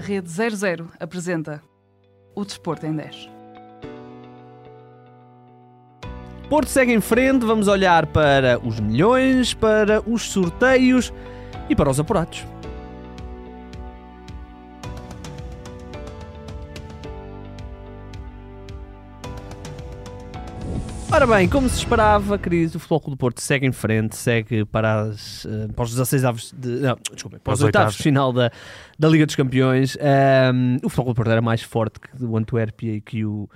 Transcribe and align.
A 0.00 0.02
Rede 0.02 0.30
00 0.30 0.88
apresenta 0.98 1.62
o 2.34 2.42
Desporto 2.42 2.86
em 2.86 2.96
10. 2.96 3.28
Porto 6.48 6.68
segue 6.68 6.90
em 6.90 7.02
frente, 7.02 7.44
vamos 7.44 7.68
olhar 7.68 8.06
para 8.06 8.58
os 8.66 8.80
milhões, 8.80 9.52
para 9.52 10.00
os 10.08 10.22
sorteios 10.22 11.12
e 11.68 11.76
para 11.76 11.90
os 11.90 12.00
apurados. 12.00 12.46
Ora 21.12 21.26
bem, 21.26 21.48
como 21.48 21.68
se 21.68 21.78
esperava, 21.78 22.38
querido, 22.38 22.76
o 22.76 22.78
Futebol 22.78 23.00
Clube 23.00 23.16
do 23.16 23.18
Porto 23.18 23.40
segue 23.40 23.66
em 23.66 23.72
frente, 23.72 24.16
segue 24.16 24.64
para, 24.64 25.02
as, 25.02 25.44
uh, 25.44 25.72
para 25.74 25.82
os 25.82 25.90
16 25.90 26.24
avos 26.24 26.54
de. 26.56 26.68
Não, 26.68 26.96
desculpa, 27.12 27.40
para 27.40 27.52
os 27.52 27.62
oitavos 27.62 27.96
de 27.96 28.02
final 28.02 28.32
da, 28.32 28.50
da 28.96 29.08
Liga 29.08 29.26
dos 29.26 29.34
Campeões. 29.34 29.96
Um, 29.96 30.76
o 30.76 30.88
Futebol 30.88 31.06
Clube 31.06 31.14
do 31.14 31.16
Porto 31.16 31.30
era 31.32 31.42
mais 31.42 31.62
forte 31.62 31.98
que 31.98 32.24
o 32.24 32.36
Antuérpia 32.36 32.94
e 32.94 33.00
que 33.00 33.24
o, 33.24 33.50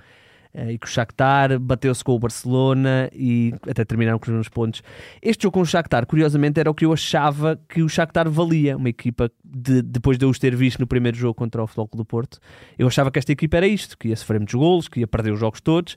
uh, 0.53 0.69
e 0.69 0.77
que 0.77 0.85
o 0.85 0.89
Shakhtar, 0.89 1.57
bateu-se 1.57 2.03
com 2.03 2.11
o 2.11 2.19
Barcelona 2.19 3.09
e 3.13 3.53
até 3.69 3.85
terminaram 3.85 4.19
com 4.19 4.25
os 4.25 4.29
mesmos 4.31 4.49
pontos. 4.49 4.83
Este 5.21 5.43
jogo 5.43 5.53
com 5.53 5.61
o 5.61 5.65
Shakhtar, 5.65 6.05
curiosamente, 6.05 6.59
era 6.59 6.69
o 6.69 6.73
que 6.73 6.83
eu 6.83 6.91
achava 6.91 7.57
que 7.69 7.81
o 7.81 7.87
Shakhtar 7.87 8.29
valia, 8.29 8.75
uma 8.75 8.89
equipa 8.89 9.31
de, 9.45 9.81
depois 9.81 10.17
de 10.17 10.25
eu 10.25 10.29
os 10.29 10.37
ter 10.37 10.53
visto 10.53 10.79
no 10.79 10.87
primeiro 10.87 11.17
jogo 11.17 11.33
contra 11.33 11.63
o 11.63 11.67
Futebol 11.67 11.87
Clube 11.87 12.03
do 12.03 12.05
Porto. 12.05 12.37
Eu 12.77 12.87
achava 12.87 13.09
que 13.09 13.17
esta 13.17 13.31
equipa 13.31 13.55
era 13.55 13.67
isto, 13.67 13.97
que 13.97 14.09
ia 14.09 14.15
sofrer 14.17 14.39
muitos 14.39 14.55
golos, 14.55 14.89
que 14.89 14.99
ia 14.99 15.07
perder 15.07 15.31
os 15.31 15.39
jogos 15.39 15.61
todos 15.61 15.95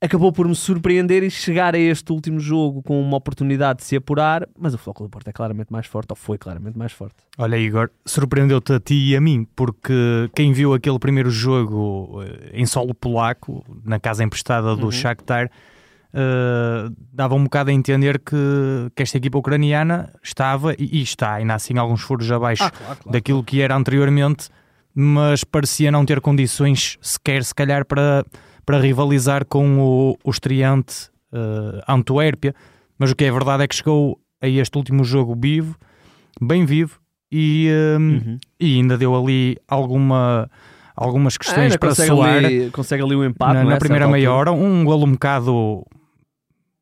acabou 0.00 0.32
por 0.32 0.46
me 0.46 0.54
surpreender 0.54 1.22
e 1.24 1.30
chegar 1.30 1.74
a 1.74 1.78
este 1.78 2.12
último 2.12 2.38
jogo 2.38 2.82
com 2.82 3.00
uma 3.00 3.16
oportunidade 3.16 3.80
de 3.80 3.84
se 3.84 3.96
apurar, 3.96 4.48
mas 4.56 4.72
o 4.72 4.78
Floco 4.78 5.02
do 5.02 5.08
Porto 5.08 5.28
é 5.28 5.32
claramente 5.32 5.72
mais 5.72 5.86
forte, 5.86 6.10
ou 6.10 6.16
foi 6.16 6.38
claramente 6.38 6.78
mais 6.78 6.92
forte. 6.92 7.16
Olha, 7.36 7.56
Igor, 7.56 7.90
surpreendeu-te 8.06 8.72
a 8.74 8.80
ti 8.80 8.94
e 8.94 9.16
a 9.16 9.20
mim, 9.20 9.46
porque 9.56 10.30
quem 10.34 10.52
viu 10.52 10.72
aquele 10.72 10.98
primeiro 10.98 11.30
jogo 11.30 12.22
eh, 12.22 12.50
em 12.52 12.64
solo 12.64 12.94
polaco, 12.94 13.64
na 13.84 13.98
casa 13.98 14.22
emprestada 14.22 14.76
do 14.76 14.86
uhum. 14.86 14.92
Shakhtar, 14.92 15.50
uh, 16.14 16.94
dava 17.12 17.34
um 17.34 17.42
bocado 17.44 17.70
a 17.70 17.72
entender 17.72 18.20
que, 18.20 18.36
que 18.94 19.02
esta 19.02 19.18
equipa 19.18 19.38
ucraniana 19.38 20.12
estava, 20.22 20.74
e, 20.74 20.98
e 20.98 21.02
está, 21.02 21.34
ainda 21.34 21.54
assim, 21.54 21.76
alguns 21.76 22.02
furos 22.02 22.30
abaixo 22.30 22.62
ah, 22.62 22.70
claro, 22.70 22.96
claro, 23.00 23.10
daquilo 23.10 23.38
claro. 23.38 23.46
que 23.46 23.60
era 23.60 23.76
anteriormente, 23.76 24.48
mas 24.94 25.42
parecia 25.42 25.90
não 25.90 26.04
ter 26.04 26.20
condições 26.20 26.98
sequer, 27.00 27.42
se 27.42 27.54
calhar, 27.54 27.84
para 27.84 28.24
para 28.68 28.78
rivalizar 28.78 29.46
com 29.46 29.80
o, 29.80 30.18
o 30.22 30.30
estreante 30.30 31.08
uh, 31.32 31.80
Antuérpia, 31.88 32.54
mas 32.98 33.10
o 33.10 33.16
que 33.16 33.24
é 33.24 33.32
verdade 33.32 33.62
é 33.62 33.66
que 33.66 33.74
chegou 33.74 34.20
a 34.42 34.46
este 34.46 34.76
último 34.76 35.04
jogo 35.04 35.34
vivo, 35.34 35.74
bem 36.38 36.66
vivo, 36.66 37.00
e, 37.32 37.70
um, 37.98 38.02
uhum. 38.02 38.38
e 38.60 38.76
ainda 38.76 38.98
deu 38.98 39.16
ali 39.16 39.56
alguma 39.66 40.50
algumas 40.94 41.38
questões 41.38 41.76
ah, 41.76 41.78
para 41.78 41.94
soar. 41.94 42.44
Ali, 42.44 42.70
consegue 42.70 43.02
ali 43.02 43.16
um 43.16 43.24
empate 43.24 43.54
na, 43.54 43.64
na 43.64 43.76
é? 43.76 43.78
primeira 43.78 44.06
meia 44.06 44.30
hora, 44.30 44.52
um 44.52 44.84
golo 44.84 45.06
um 45.06 45.12
bocado 45.12 45.86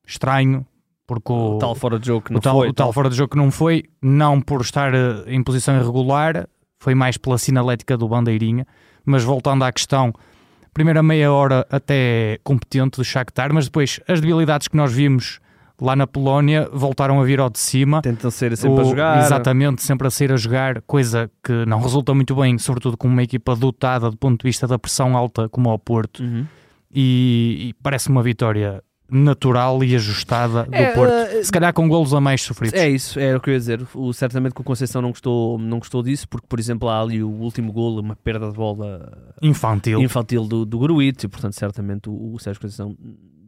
estranho, 0.04 0.66
porque 1.06 1.30
o, 1.30 1.54
o 1.54 1.58
tal 1.58 1.76
fora 1.76 2.00
de 2.00 2.08
jogo 2.08 2.22
que 2.22 2.32
não 2.32 2.38
o 2.38 2.42
tal, 2.42 2.56
foi. 2.56 2.68
O 2.68 2.72
tal 2.72 2.92
fora 2.92 3.08
de 3.08 3.14
jogo 3.14 3.30
que 3.30 3.38
não 3.38 3.52
foi, 3.52 3.84
não 4.02 4.40
por 4.40 4.60
estar 4.60 4.92
eh, 4.92 5.22
em 5.28 5.40
posição 5.40 5.76
irregular, 5.76 6.48
foi 6.80 6.96
mais 6.96 7.16
pela 7.16 7.38
sinalética 7.38 7.96
do 7.96 8.08
Bandeirinha, 8.08 8.66
mas 9.04 9.22
voltando 9.22 9.62
à 9.62 9.70
questão 9.70 10.12
primeira 10.76 11.02
meia 11.02 11.32
hora 11.32 11.66
até 11.70 12.38
competente 12.44 12.98
do 12.98 13.04
Shakhtar, 13.04 13.50
mas 13.50 13.64
depois 13.64 13.98
as 14.06 14.20
debilidades 14.20 14.68
que 14.68 14.76
nós 14.76 14.92
vimos 14.92 15.40
lá 15.80 15.96
na 15.96 16.06
Polónia 16.06 16.68
voltaram 16.70 17.18
a 17.18 17.24
vir 17.24 17.40
ao 17.40 17.48
de 17.48 17.58
cima. 17.58 18.02
Tentam 18.02 18.30
ser 18.30 18.54
sempre 18.58 18.76
o, 18.76 18.80
a 18.82 18.84
jogar. 18.84 19.24
Exatamente, 19.24 19.82
sempre 19.82 20.06
a 20.06 20.10
sair 20.10 20.32
a 20.32 20.36
jogar, 20.36 20.82
coisa 20.82 21.30
que 21.42 21.64
não 21.64 21.80
resulta 21.80 22.12
muito 22.12 22.36
bem, 22.36 22.58
sobretudo 22.58 22.94
com 22.94 23.08
uma 23.08 23.22
equipa 23.22 23.56
dotada 23.56 24.10
do 24.10 24.18
ponto 24.18 24.42
de 24.42 24.46
vista 24.46 24.66
da 24.66 24.78
pressão 24.78 25.16
alta 25.16 25.48
como 25.48 25.70
ao 25.70 25.78
Porto. 25.78 26.22
Uhum. 26.22 26.44
E, 26.94 27.68
e 27.70 27.74
parece 27.82 28.10
uma 28.10 28.22
vitória 28.22 28.82
natural 29.10 29.82
e 29.84 29.94
ajustada 29.94 30.64
do 30.64 30.74
é, 30.74 30.92
Porto. 30.92 31.12
Uh, 31.12 31.44
Se 31.44 31.52
calhar 31.52 31.72
com 31.72 31.88
golos 31.88 32.12
a 32.12 32.20
mais 32.20 32.42
sofridos. 32.42 32.78
É 32.78 32.88
isso, 32.88 33.18
é 33.18 33.36
o 33.36 33.40
que 33.40 33.50
eu 33.50 33.54
ia 33.54 33.58
dizer. 33.58 33.86
O, 33.94 34.12
certamente 34.12 34.54
que 34.54 34.60
o 34.60 34.64
Conceição 34.64 35.00
não 35.00 35.10
gostou, 35.10 35.58
não 35.58 35.78
gostou 35.78 36.02
disso, 36.02 36.28
porque, 36.28 36.46
por 36.48 36.58
exemplo, 36.58 36.88
há 36.88 37.00
ali 37.00 37.22
o 37.22 37.30
último 37.30 37.72
golo, 37.72 38.00
uma 38.00 38.16
perda 38.16 38.50
de 38.50 38.56
bola 38.56 39.34
infantil, 39.40 40.00
infantil 40.00 40.44
do, 40.46 40.64
do 40.64 40.78
Gruito, 40.78 41.26
e 41.26 41.28
portanto, 41.28 41.52
certamente 41.52 42.08
o, 42.08 42.34
o 42.34 42.38
Sérgio 42.38 42.60
Conceição 42.60 42.96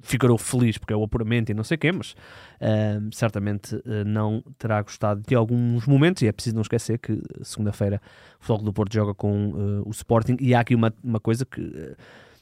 ficarou 0.01 0.39
feliz 0.39 0.79
porque 0.79 0.93
é 0.93 0.97
o 0.97 1.03
apuramento 1.03 1.51
e 1.51 1.55
não 1.55 1.65
sei 1.65 1.75
o 1.75 1.79
quê, 1.79 1.91
mas 1.91 2.13
uh, 2.13 3.13
certamente 3.13 3.75
uh, 3.75 4.05
não 4.07 4.43
terá 4.57 4.81
gostado 4.81 5.23
de 5.27 5.35
alguns 5.35 5.87
momentos, 5.87 6.23
e 6.23 6.29
é 6.29 6.33
preciso 6.33 6.55
não 6.55 6.63
esquecer 6.63 6.99
que 6.99 7.21
segunda-feira 7.43 8.01
o 8.41 8.45
Futebol 8.45 8.65
do 8.67 8.73
Porto 8.73 8.95
joga 8.95 9.13
com 9.13 9.83
o 9.85 9.91
Sporting, 9.91 10.37
e 10.41 10.55
há 10.55 10.61
aqui 10.61 10.75
uma, 10.75 10.95
uma 11.03 11.19
coisa 11.19 11.45
que 11.45 11.97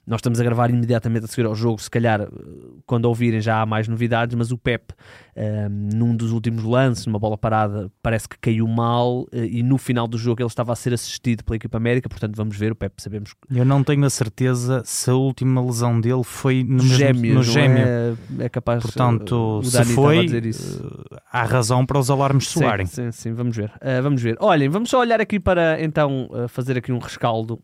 nós 0.07 0.21
estamos 0.21 0.41
a 0.41 0.45
gravar 0.45 0.71
imediatamente 0.71 1.25
a 1.25 1.27
seguir 1.27 1.47
ao 1.47 1.55
jogo, 1.55 1.81
se 1.81 1.91
calhar 1.91 2.29
quando 2.87 3.07
ouvirem 3.07 3.41
já 3.41 3.61
há 3.61 3.67
mais 3.67 3.89
novidades, 3.89 4.37
mas 4.37 4.53
o 4.53 4.59
Pep, 4.59 4.93
um, 4.93 5.41
ehm, 5.41 5.69
num 5.95 6.17
dos 6.17 6.31
últimos 6.31 6.63
lances, 6.63 7.07
numa 7.07 7.19
bola 7.19 7.37
parada, 7.37 7.91
parece 8.01 8.29
que 8.29 8.39
caiu 8.39 8.69
mal 8.69 9.23
uh, 9.23 9.29
e 9.33 9.65
no 9.65 9.77
final 9.77 10.07
do 10.07 10.17
jogo 10.17 10.41
ele 10.41 10.47
estava 10.47 10.73
a 10.73 10.77
ser 10.77 10.95
assistido 10.95 11.43
pela 11.43 11.57
equipa 11.57 11.81
médica, 11.81 12.09
portanto 12.09 12.37
vamos 12.37 12.57
ver, 12.57 12.71
o 12.71 12.77
Pep 12.77 12.95
sabemos 13.03 13.35
Eu 13.51 13.65
não 13.65 13.83
tenho 13.83 14.05
a 14.05 14.11
certeza 14.11 14.83
se 14.85 15.11
a 15.11 15.15
última 15.15 15.61
lesão 15.65 16.01
dele 16.01 16.23
foi 16.23 16.63
no 16.63 16.85
gêmeo. 16.85 17.35
No 17.35 17.43
gêmeo. 17.43 17.85
É, 17.85 18.45
é, 18.45 18.49
capaz 18.49 18.83
Portanto, 18.83 19.61
se 19.65 19.85
foi, 19.87 20.29
há 21.33 21.45
razão 21.45 21.85
para 21.85 21.99
os 21.99 22.11
alarmes 22.11 22.47
soarem. 22.47 22.87
Sim, 22.87 23.11
sim, 23.11 23.13
sim 23.13 23.33
vamos 23.33 23.57
ver. 23.57 23.73
Uh, 23.77 24.03
vamos 24.03 24.23
ver. 24.23 24.37
Olhem, 24.39 24.69
vamos 24.69 24.89
só 24.89 25.01
olhar 25.01 25.21
aqui 25.21 25.41
para 25.41 25.83
então 25.83 26.29
fazer 26.49 26.79
aqui 26.79 26.93
um 26.93 26.99
rescaldo 26.99 27.61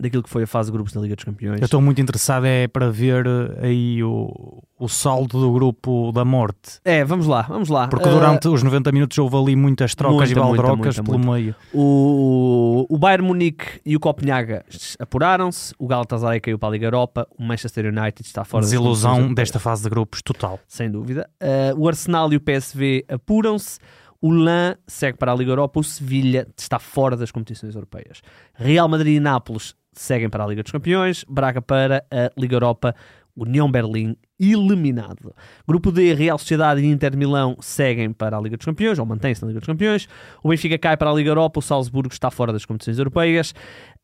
daquilo 0.00 0.22
que 0.22 0.30
foi 0.30 0.44
a 0.44 0.46
fase 0.46 0.70
de 0.70 0.72
grupos 0.72 0.92
da 0.92 1.00
Liga 1.00 1.14
dos 1.14 1.24
Campeões. 1.24 1.60
Eu 1.60 1.64
estou 1.64 1.80
muito 1.80 2.00
interessado 2.00 2.46
é 2.46 2.68
para 2.68 2.90
ver 2.90 3.26
eh, 3.26 3.66
aí 3.66 4.02
o, 4.02 4.62
o 4.78 4.88
saldo 4.88 5.40
do 5.40 5.52
grupo 5.52 6.12
da 6.12 6.24
morte. 6.24 6.80
É, 6.84 7.04
vamos 7.04 7.26
lá, 7.26 7.42
vamos 7.42 7.68
lá. 7.68 7.88
Porque 7.88 8.08
durante 8.08 8.48
uh, 8.48 8.52
os 8.52 8.62
90 8.62 8.92
minutos 8.92 9.18
houve 9.18 9.36
ali 9.36 9.56
muitas 9.56 9.94
trocas 9.94 10.30
muita, 10.30 10.32
e 10.32 10.42
baldrocas 10.42 10.98
muita, 10.98 11.02
pelo 11.02 11.32
meio. 11.32 11.54
O, 11.72 12.86
o 12.88 12.98
Bayern 12.98 13.26
Munique 13.26 13.80
e 13.84 13.96
o 13.96 14.00
Copenhaga 14.00 14.64
apuraram-se, 14.98 15.74
o 15.78 15.86
Galatasaray 15.86 16.40
caiu 16.40 16.58
para 16.58 16.68
a 16.68 16.72
Liga 16.72 16.86
Europa, 16.86 17.26
o 17.38 17.42
Manchester 17.42 17.86
United 17.86 18.26
está 18.26 18.44
fora 18.44 18.62
Desilusão 18.62 19.32
desta 19.34 19.58
fase 19.58 19.82
de 19.82 19.90
grupos 19.90 20.22
total. 20.22 20.60
Sem 20.68 20.90
dúvida. 20.90 21.28
Uh, 21.42 21.80
o 21.80 21.88
Arsenal 21.88 22.32
e 22.32 22.36
o 22.36 22.40
PSV 22.40 23.04
apuram-se. 23.08 23.78
O 24.20 24.32
LAN 24.32 24.74
segue 24.84 25.16
para 25.16 25.30
a 25.30 25.34
Liga 25.34 25.52
Europa, 25.52 25.78
o 25.78 25.84
Sevilha 25.84 26.48
está 26.56 26.80
fora 26.80 27.16
das 27.16 27.30
competições 27.30 27.76
europeias. 27.76 28.20
Real 28.52 28.88
Madrid 28.88 29.16
e 29.16 29.20
Nápoles 29.20 29.76
seguem 29.98 30.30
para 30.30 30.44
a 30.44 30.46
Liga 30.46 30.62
dos 30.62 30.72
Campeões, 30.72 31.24
Braga 31.28 31.60
para 31.60 32.04
a 32.10 32.30
Liga 32.36 32.54
Europa, 32.54 32.94
União 33.36 33.70
Berlim 33.70 34.16
eliminado. 34.38 35.34
Grupo 35.66 35.90
D, 35.90 36.14
Real 36.14 36.38
Sociedade 36.38 36.80
e 36.80 36.86
Inter 36.86 37.16
Milão 37.16 37.56
seguem 37.60 38.12
para 38.12 38.36
a 38.36 38.40
Liga 38.40 38.56
dos 38.56 38.64
Campeões, 38.64 38.98
ou 38.98 39.06
mantêm-se 39.06 39.42
na 39.42 39.48
Liga 39.48 39.60
dos 39.60 39.66
Campeões. 39.66 40.08
O 40.42 40.48
Benfica 40.48 40.78
cai 40.78 40.96
para 40.96 41.10
a 41.10 41.14
Liga 41.14 41.30
Europa, 41.30 41.58
o 41.58 41.62
Salzburgo 41.62 42.12
está 42.12 42.30
fora 42.30 42.52
das 42.52 42.64
competições 42.64 42.98
europeias. 42.98 43.54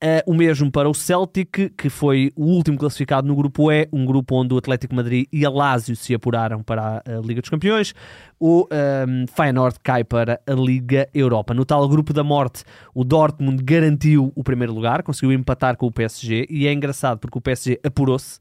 Uh, 0.03 0.21
o 0.27 0.35
mesmo 0.35 0.71
para 0.71 0.89
o 0.89 0.93
Celtic, 0.93 1.71
que 1.77 1.89
foi 1.89 2.31
o 2.37 2.45
último 2.45 2.77
classificado 2.77 3.27
no 3.27 3.35
grupo 3.35 3.71
E, 3.71 3.89
um 3.93 4.05
grupo 4.05 4.35
onde 4.35 4.53
o 4.53 4.59
Atlético 4.59 4.95
Madrid 4.95 5.27
e 5.33 5.47
a 5.47 5.51
Lazio 5.51 5.95
se 5.97 6.13
apuraram 6.15 6.63
para 6.63 7.03
a 7.07 7.21
Liga 7.25 7.41
dos 7.41 7.49
Campeões. 7.49 7.95
O 8.39 8.63
um, 8.63 8.67
ehm, 8.71 9.27
Feyenoord 9.35 9.79
cai 9.83 10.05
para 10.05 10.41
a 10.47 10.53
Liga 10.53 11.09
Europa. 11.15 11.55
No 11.55 11.65
tal 11.65 11.89
grupo 11.89 12.13
da 12.13 12.25
morte, 12.25 12.65
o 12.93 13.05
Dortmund 13.05 13.63
garantiu 13.63 14.33
o 14.35 14.45
primeiro 14.45 14.75
lugar, 14.75 15.03
conseguiu 15.03 15.33
empatar 15.33 15.77
com 15.77 15.87
o 15.87 15.93
PSG, 15.93 16.47
e 16.51 16.67
é 16.67 16.73
engraçado 16.73 17.19
porque 17.19 17.39
o 17.39 17.41
PSG 17.41 17.81
apurou-se 17.83 18.39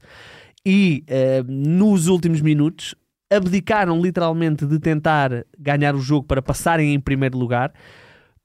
e 0.64 1.04
uh, 1.08 1.44
nos 1.50 2.08
últimos 2.08 2.40
minutos 2.40 2.94
abdicaram 3.30 4.00
literalmente 4.00 4.66
de 4.66 4.78
tentar 4.78 5.44
ganhar 5.58 5.94
o 5.94 6.00
jogo 6.00 6.26
para 6.26 6.42
passarem 6.42 6.94
em 6.94 7.00
primeiro 7.00 7.36
lugar 7.36 7.72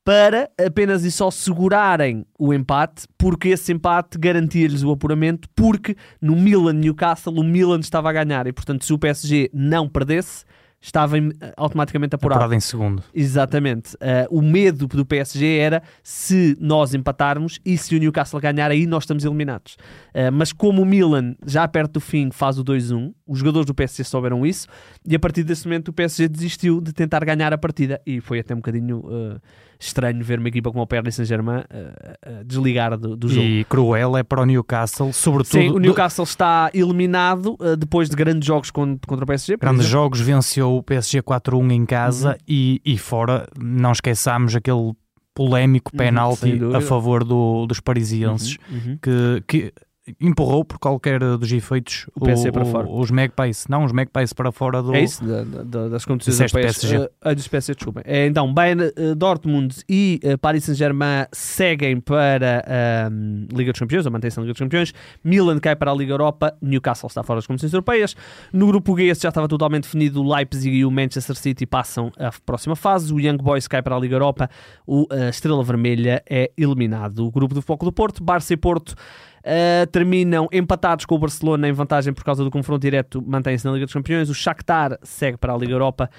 para 0.04 0.50
apenas 0.60 1.04
e 1.04 1.12
só 1.12 1.30
segurarem 1.30 2.26
o 2.40 2.54
empate, 2.54 3.06
porque 3.18 3.50
esse 3.50 3.72
empate 3.72 4.18
garantia-lhes 4.18 4.82
o 4.82 4.92
apuramento, 4.92 5.48
porque 5.56 5.96
no 6.20 6.36
Milan 6.36 6.74
Newcastle 6.74 7.40
o 7.40 7.44
Milan 7.44 7.80
estava 7.80 8.10
a 8.10 8.14
ganhar 8.14 8.48
e 8.48 8.54
portanto 8.54 8.84
se 8.86 8.92
o 8.92 8.98
PSG 8.98 9.52
não 9.54 9.88
perdesse 9.88 10.46
estava 10.82 11.16
automaticamente 11.58 12.16
apurado. 12.16 12.40
Apurado 12.40 12.56
em 12.56 12.60
segundo. 12.60 13.04
Exatamente. 13.14 13.96
Uh, 13.96 14.38
o 14.38 14.42
medo 14.42 14.88
do 14.88 15.06
PSG 15.06 15.58
era 15.58 15.84
se 16.02 16.56
nós 16.60 16.94
empatarmos 16.94 17.60
e 17.66 17.78
se 17.78 17.96
o 17.96 18.00
Newcastle 18.00 18.40
ganhar, 18.40 18.72
aí 18.72 18.86
nós 18.86 19.04
estamos 19.04 19.26
eliminados. 19.26 19.78
Uh, 20.10 20.32
mas 20.32 20.54
como 20.54 20.82
o 20.82 20.86
Milan, 20.86 21.36
já 21.46 21.68
perto 21.68 21.94
do 21.94 22.02
fim, 22.02 22.30
faz 22.32 22.58
o 22.58 22.64
2-1, 22.64 23.14
os 23.30 23.40
jogadores 23.40 23.66
do 23.66 23.74
PSG 23.74 24.04
souberam 24.04 24.46
isso 24.46 24.68
e 25.06 25.16
a 25.16 25.20
partir 25.20 25.44
desse 25.44 25.66
momento 25.68 25.90
o 25.90 25.94
PSG 25.94 26.28
desistiu 26.28 26.82
de 26.82 26.92
tentar 26.92 27.24
ganhar 27.24 27.54
a 27.54 27.58
partida 27.58 28.02
e 28.06 28.20
foi 28.20 28.40
até 28.40 28.54
um 28.54 28.58
bocadinho. 28.58 28.98
Uh, 29.00 29.40
estranho 29.82 30.22
ver 30.22 30.40
uma 30.40 30.50
equipa 30.50 30.70
como 30.72 30.84
o 30.84 30.88
Paris 30.88 31.16
Saint-Germain 31.16 31.60
uh, 31.60 31.62
uh, 31.62 32.44
desligar 32.44 32.98
do, 32.98 33.16
do, 33.16 33.30
jogo. 33.30 33.48
E 33.48 33.64
cruel 33.64 34.18
é 34.18 34.24
para 34.24 34.42
o 34.42 34.46
Newcastle, 34.46 35.14
sobretudo... 35.14 35.52
Sim, 35.62 35.70
o 35.70 35.80
Newcastle 35.80 36.26
do... 36.26 36.28
está 36.28 36.70
eliminado 36.74 37.58
depois 37.78 38.10
de 38.10 38.16
grandes 38.18 38.46
jogos 38.46 38.72
contra, 38.72 39.08
contra 39.08 39.24
o 39.24 39.28
PSG. 39.28 39.56
Grandes 39.56 39.86
exemplo. 39.86 39.92
jogos, 39.92 40.20
venceu 40.20 40.76
o 40.76 40.84
PSG 40.84 41.22
4-1 41.22 41.72
em 41.72 41.86
casa 41.86 42.32
uhum. 42.32 42.36
e, 42.46 42.82
e 42.84 42.98
fora, 42.98 43.48
não 43.58 43.94
esqueçamos 43.94 44.54
aquele 44.54 44.92
polémico 45.34 45.92
Uhum, 45.94 45.98
penalti 45.98 46.52
dúvida. 46.58 46.78
a 46.78 46.82
favor 46.82 47.24
do- 47.24 47.66
dos 47.66 47.80
parisienses 47.80 48.58
Uhum, 48.70 48.78
uhum. 48.78 48.98
que, 49.02 49.44
que 49.48 49.74
empurrou 50.20 50.64
por 50.66 50.78
qualquer 50.80 51.20
dos 51.20 51.52
efeitos 51.52 52.08
O 52.16 52.22
PSG 52.26 52.52
para 52.52 52.66
fora. 52.66 52.88
os 52.90 53.12
Magpies, 53.12 53.66
não, 53.68 53.84
os 53.84 53.92
Magpies 53.92 54.34
para 54.34 54.52
fora 54.52 54.82
do 54.82 54.94
É 54.96 55.02
isso, 55.04 55.24
da- 55.24 55.44
da- 55.44 55.88
das 55.90 56.06
competições. 56.06 56.52
PSG. 56.52 56.96
Eh, 56.98 57.10
ah, 57.22 57.34
dos 57.34 57.48
PSG. 57.48 57.76
É, 58.06 58.26
então, 58.28 58.54
Bayern, 58.54 58.92
eh, 58.96 59.16
Dortmund 59.16 59.76
e 59.90 60.20
eh, 60.24 60.38
Paris 60.38 60.64
Saint-Germain 60.66 61.26
seguem 61.32 62.00
para 62.00 62.64
a 62.68 63.10
Liga 63.56 63.72
dos 63.72 63.80
Campeões, 63.80 64.06
ou 64.06 64.12
mantém-se 64.12 64.38
na 64.38 64.44
Liga 64.44 64.54
dos 64.54 64.60
Campeões. 64.60 64.94
Milan 65.24 65.60
cai 65.60 65.76
para 65.76 65.92
a 65.92 65.94
Liga 65.96 66.14
Europa, 66.14 66.54
Newcastle 66.62 67.08
está 67.08 67.24
fora 67.24 67.38
das 67.38 67.48
competições 67.48 67.74
europeias. 67.74 68.16
No 68.54 68.68
grupo 68.68 68.96
G, 68.98 69.06
esse 69.08 69.22
já 69.24 69.30
estava 69.30 69.48
totalmente 69.48 69.84
definido, 69.84 70.22
o 70.24 70.34
Leipzig 70.36 70.76
e 70.76 70.86
o 70.86 70.92
Manchester 70.92 71.36
City 71.36 71.66
passam 71.66 72.12
à 72.18 72.32
próxima 72.46 72.76
fase. 72.76 73.14
O 73.14 73.20
Young 73.20 73.38
Boys 73.38 73.68
cai 73.68 73.82
para 73.82 73.96
a 73.96 74.00
Liga 74.00 74.16
Europa, 74.16 74.50
o 74.86 75.06
eh, 75.12 75.30
Estrela 75.30 75.64
Vermelha 75.64 76.24
é 76.30 76.52
eliminado. 76.58 77.26
O 77.26 77.32
grupo 77.32 77.54
do 77.54 77.62
Foco 77.62 77.86
do 77.86 77.92
Porto, 77.92 78.24
Barça 78.24 78.54
e 78.54 78.58
Porto 78.58 78.96
Uh, 79.40 79.88
terminam 79.92 80.48
empatados 80.52 81.06
com 81.06 81.16
o 81.16 81.20
Barcelona 81.20 81.68
em 81.68 81.72
vantagem 81.72 82.14
por 82.14 82.24
causa 82.24 82.44
do 82.44 82.52
confronto 82.52 82.82
direto, 82.82 83.24
mantém-se 83.26 83.66
na 83.66 83.72
Liga 83.72 83.86
dos 83.86 83.94
Campeões. 83.94 84.30
O 84.30 84.34
Shakhtar 84.34 85.00
segue 85.02 85.38
para 85.38 85.54
a 85.54 85.58
Liga 85.58 85.72
Europa 85.74 86.10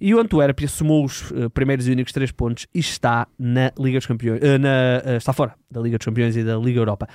e 0.00 0.12
o 0.14 0.18
Antuérpia 0.20 0.66
somou 0.68 1.04
os 1.04 1.30
uh, 1.30 1.48
primeiros 1.50 1.86
e 1.86 1.92
únicos 1.92 2.12
três 2.12 2.32
pontos 2.32 2.66
e 2.74 2.80
está 2.80 3.28
na 3.38 3.72
Liga 3.78 3.98
dos 3.98 4.06
Campeões, 4.06 4.40
uh, 4.40 4.58
na- 4.58 5.16
está 5.16 5.32
fora 5.32 5.54
da 5.70 5.80
Liga 5.80 5.98
dos 5.98 6.04
Campeões 6.04 6.36
e 6.36 6.42
da 6.42 6.56
Liga 6.56 6.80
Europa. 6.80 7.08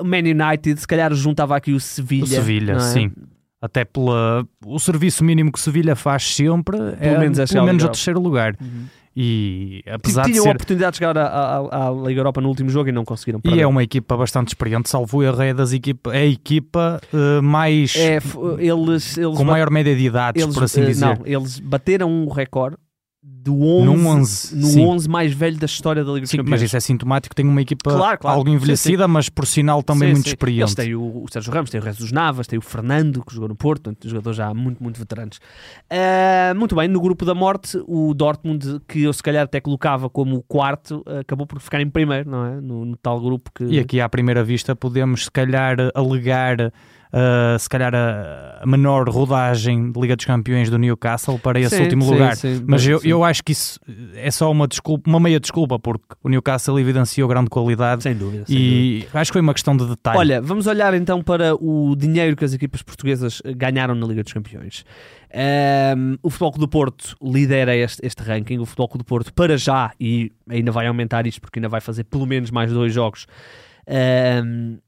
O 0.00 0.04
Man 0.04 0.18
United, 0.18 0.80
se 0.80 0.86
calhar 0.86 1.12
juntava 1.14 1.56
aqui 1.56 1.72
o 1.72 1.80
Sevilha. 1.80 2.24
O 2.24 2.26
Sevilha, 2.26 2.72
é? 2.72 2.80
sim. 2.80 3.12
Até 3.60 3.84
pela 3.84 4.46
o 4.64 4.78
serviço 4.78 5.22
mínimo 5.22 5.52
que 5.52 5.60
Sevilha 5.60 5.94
faz 5.94 6.34
sempre 6.34 6.78
é 6.98 7.18
menos 7.18 7.38
é 7.38 7.44
pelo 7.46 7.66
menos 7.66 7.84
o 7.84 7.88
terceiro 7.88 8.18
lugar. 8.18 8.56
Uhum. 8.58 8.86
E 9.16 9.82
apesar 9.90 10.22
de 10.24 10.30
Tinham 10.32 10.44
a 10.44 10.48
ser 10.48 10.54
oportunidade 10.54 10.92
de 10.92 10.98
chegar 10.98 11.18
à, 11.18 11.26
à- 11.26 11.88
à 11.88 11.90
Liga 11.90 12.20
Europa 12.20 12.40
no 12.40 12.48
último 12.48 12.70
jogo 12.70 12.88
e 12.88 12.92
não 12.92 13.04
conseguiram. 13.04 13.38
e 13.40 13.42
perder. 13.42 13.60
é 13.62 13.66
uma 13.66 13.82
equipa 13.82 14.16
bastante 14.16 14.48
experiente, 14.48 14.88
salvo 14.88 15.22
erro, 15.22 15.42
é 15.42 15.52
das 15.52 15.72
equipa, 15.72 16.14
é 16.14 16.20
a 16.20 16.26
equipa 16.26 17.00
eh, 17.12 17.40
mais 17.40 17.94
É, 17.96 18.18
eles, 18.58 19.18
eles 19.18 19.36
com 19.36 19.44
maior 19.44 19.68
média 19.70 19.94
de 19.96 20.04
idades, 20.04 20.42
eles, 20.42 20.54
por 20.54 20.64
assim 20.64 20.82
eh, 20.82 20.86
dizer. 20.86 21.04
Não, 21.06 21.18
eles 21.26 21.58
bateram 21.58 22.08
um 22.10 22.28
recorde 22.28 22.76
do 23.42 23.54
11, 23.62 23.86
Num 23.86 24.06
11, 24.06 24.56
no 24.56 24.66
sim. 24.66 24.84
11 24.86 25.08
mais 25.08 25.32
velho 25.32 25.56
da 25.56 25.64
história 25.64 26.04
da 26.04 26.10
Liga 26.10 26.22
dos 26.22 26.30
Sim, 26.30 26.36
Campeões. 26.38 26.60
mas 26.60 26.62
isso 26.62 26.76
é 26.76 26.80
sintomático, 26.80 27.34
tem 27.34 27.46
uma 27.46 27.62
equipa 27.62 27.90
Claro, 27.90 28.18
claro. 28.18 28.36
algo 28.38 28.50
Sim, 28.50 28.56
envelhecida, 28.56 29.08
mas 29.08 29.28
por 29.30 29.46
sinal 29.46 29.82
também 29.82 30.08
Sim, 30.08 30.14
muito 30.14 30.24
sim. 30.26 30.30
experiente. 30.30 30.62
Eles 30.62 30.74
têm 30.74 30.94
o, 30.94 31.22
o 31.22 31.26
Sérgio 31.32 31.52
Ramos, 31.52 31.70
tem 31.70 31.80
o 31.80 31.82
resto 31.84 32.00
dos 32.00 32.12
Navas, 32.12 32.46
tem 32.46 32.58
o 32.58 32.62
Fernando, 32.62 33.24
que 33.24 33.32
jogou 33.32 33.48
no 33.48 33.54
Porto, 33.54 33.84
portanto, 33.84 34.08
jogadores 34.08 34.36
já 34.36 34.52
muito, 34.52 34.82
muito 34.82 34.98
veteranos. 34.98 35.40
Ah, 35.88 36.52
muito 36.54 36.74
bem, 36.76 36.86
no 36.88 37.00
grupo 37.00 37.24
da 37.24 37.34
morte, 37.34 37.82
o 37.86 38.12
Dortmund, 38.12 38.80
que 38.86 39.02
eu 39.04 39.12
se 39.12 39.22
calhar 39.22 39.44
até 39.44 39.60
colocava 39.60 40.10
como 40.10 40.36
o 40.36 40.42
quarto, 40.42 41.02
acabou 41.20 41.46
por 41.46 41.60
ficar 41.60 41.80
em 41.80 41.88
primeiro, 41.88 42.28
não 42.30 42.44
é? 42.44 42.60
No, 42.60 42.84
no 42.84 42.96
tal 42.96 43.20
grupo 43.20 43.50
que. 43.54 43.64
E 43.64 43.78
aqui 43.78 44.00
à 44.00 44.08
primeira 44.08 44.44
vista 44.44 44.76
podemos 44.76 45.24
se 45.24 45.30
calhar 45.30 45.76
alegar 45.94 46.72
uh, 47.12 47.58
se 47.58 47.68
calhar 47.68 47.92
a, 47.94 48.64
menor 48.66 49.08
rodagem 49.08 49.90
de 49.90 50.00
Liga 50.00 50.16
dos 50.16 50.24
Campeões 50.24 50.68
do 50.70 50.78
Newcastle 50.78 51.38
para 51.38 51.58
esse 51.58 51.76
Sim, 51.76 51.82
último 51.82 52.04
sim, 52.04 52.10
lugar. 52.10 52.36
sim, 52.36 52.64
Mas 52.66 52.86
eu, 52.86 53.00
eu 53.04 53.24
acho 53.24 53.42
que 53.42 53.52
isso 53.52 53.80
é 54.14 54.30
só 54.30 54.50
uma 54.50 54.66
desculpa, 54.68 55.08
uma 55.08 55.18
meia 55.20 55.40
desculpa, 55.40 55.78
porque 55.78 56.06
o 56.22 56.28
Newcastle 56.28 56.78
evidenciou 56.78 57.28
grande 57.28 57.48
qualidade 57.50 58.02
Sem 58.02 58.14
dúvida. 58.14 58.44
sem 58.46 58.56
dúvida. 58.56 58.74
e 58.74 59.06
acho 59.14 59.30
que 59.30 59.34
foi 59.34 59.42
uma 59.42 59.54
questão 59.54 59.76
de 59.76 59.86
detalhe. 59.86 60.18
Olha, 60.18 60.40
vamos 60.42 60.66
olhar 60.66 60.92
então 60.94 61.22
para 61.22 61.54
o 61.54 61.94
dinheiro 61.96 62.36
que 62.36 62.44
as 62.44 62.52
equipas 62.52 62.82
portuguesas 62.82 63.40
eh, 63.44 63.52
ganharam 63.54 63.94
na 63.94 64.06
Liga 64.06 64.22
dos 64.22 64.32
Campeões. 64.32 64.84
Ahm, 65.32 66.16
o 66.22 66.28
Futebol 66.30 66.50
Clube 66.52 66.66
do 66.66 66.68
Porto 66.68 67.16
lidera 67.22 67.74
este, 67.76 68.04
este 68.04 68.22
ranking. 68.22 68.58
O 68.58 68.66
Futebol 68.66 68.88
Clube 68.88 69.04
do 69.04 69.06
Porto, 69.06 69.32
para 69.32 69.56
já, 69.56 69.92
e 69.98 70.32
ainda 70.48 70.72
vai 70.72 70.86
aumentar 70.86 71.26
isto 71.26 71.40
porque 71.40 71.58
ainda 71.58 71.68
vai 71.68 71.80
fazer 71.80 72.04
pelo 72.04 72.26
menos 72.26 72.50
mais 72.50 72.72
dois 72.72 72.92
jogos, 72.92 73.26
ahm, 73.86 74.78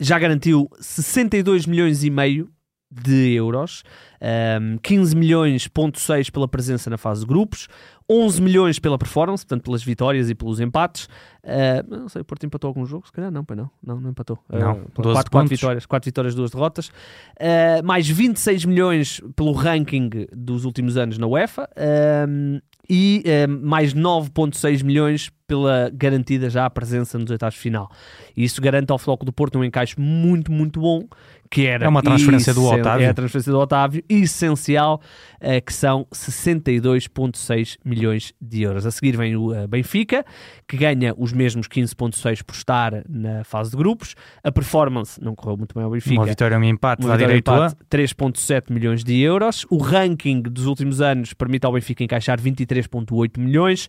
já 0.00 0.18
garantiu 0.18 0.68
62 0.80 1.66
milhões 1.66 2.02
e 2.02 2.10
meio 2.10 2.48
de 2.92 3.34
euros, 3.34 3.84
ahm, 4.20 4.76
15 4.82 5.14
milhões 5.14 5.68
ponto 5.68 6.00
6 6.00 6.28
pela 6.28 6.48
presença 6.48 6.90
na 6.90 6.98
fase 6.98 7.20
de 7.20 7.26
grupos, 7.28 7.68
11 8.10 8.42
milhões 8.42 8.80
pela 8.80 8.98
performance, 8.98 9.44
portanto 9.46 9.62
pelas 9.62 9.84
vitórias 9.84 10.28
e 10.28 10.34
pelos 10.34 10.58
empates. 10.58 11.08
Ah, 11.44 11.84
não 11.88 12.08
sei, 12.08 12.22
o 12.22 12.24
Porto 12.24 12.44
empatou 12.44 12.66
algum 12.66 12.84
jogo? 12.84 13.06
Se 13.06 13.12
calhar 13.12 13.30
não, 13.30 13.44
pois 13.44 13.56
não, 13.56 13.70
não, 13.80 14.00
não 14.00 14.10
empatou. 14.10 14.36
Não, 14.48 14.70
Ah, 14.72 14.74
12 14.74 15.14
quatro, 15.14 15.30
quatro 15.30 15.48
vitórias, 15.48 15.86
quatro 15.86 16.08
vitórias, 16.08 16.34
duas 16.34 16.50
derrotas. 16.50 16.90
Ah, 17.38 17.80
mais 17.84 18.08
26 18.08 18.64
milhões 18.64 19.20
pelo 19.36 19.52
ranking 19.52 20.10
dos 20.34 20.64
últimos 20.64 20.96
anos 20.96 21.16
na 21.16 21.28
UEFA. 21.28 21.68
ahm, 21.76 22.58
e 22.90 23.22
ahm, 23.24 23.60
mais 23.62 23.94
9.6 23.94 24.82
milhões 24.82 25.30
pela 25.46 25.88
garantida 25.94 26.50
já 26.50 26.66
a 26.66 26.70
presença 26.70 27.16
nos 27.16 27.30
oitavos 27.30 27.54
de 27.54 27.60
final. 27.60 27.88
E 28.36 28.42
isso 28.42 28.60
garante 28.60 28.90
ao 28.90 28.98
Floco 28.98 29.24
do 29.24 29.32
Porto 29.32 29.56
um 29.58 29.64
encaixe 29.64 29.94
muito, 29.98 30.50
muito 30.50 30.80
bom, 30.80 31.06
que 31.50 31.66
era 31.66 31.84
É 31.84 31.88
uma 31.88 32.02
transferência 32.02 32.54
do 32.54 32.64
Otávio. 32.64 33.04
É 33.04 33.08
a 33.08 33.14
transferência 33.14 33.50
do 33.50 33.58
Otávio, 33.58 34.04
essencial, 34.08 35.00
eh, 35.40 35.60
que 35.60 35.72
são 35.72 36.06
62.6 36.12 37.76
milhões 37.84 38.32
de 38.40 38.62
euros. 38.62 38.86
A 38.86 38.90
seguir 38.92 39.16
vem 39.16 39.34
o 39.34 39.52
eh, 39.52 39.66
Benfica, 39.66 40.24
que 40.68 40.76
ganha 40.76 41.12
os 41.18 41.32
mesmos 41.32 41.66
15.6 41.66 42.44
por 42.44 42.54
estar 42.54 43.02
na 43.08 43.42
fase 43.42 43.72
de 43.72 43.76
grupos. 43.76 44.14
A 44.44 44.52
performance 44.52 45.20
não 45.22 45.34
correu 45.34 45.56
muito 45.56 45.74
bem 45.74 45.82
ao 45.82 45.90
Benfica. 45.90 46.14
uma 46.14 46.26
vitória 46.26 46.56
um 46.56 46.62
empate 46.62 47.02
Uma 47.02 47.08
dá 47.08 47.16
vitória 47.16 47.32
e 47.32 47.40
direito 47.40 47.50
a 47.50 47.66
empate, 47.66 47.76
3.7 47.90 48.72
milhões 48.72 49.02
de 49.02 49.18
euros. 49.20 49.66
O 49.68 49.78
ranking 49.78 50.42
dos 50.42 50.66
últimos 50.66 51.00
anos 51.00 51.32
permite 51.32 51.66
ao 51.66 51.72
Benfica 51.72 52.04
encaixar 52.04 52.40
23.8 52.40 53.40
milhões. 53.40 53.88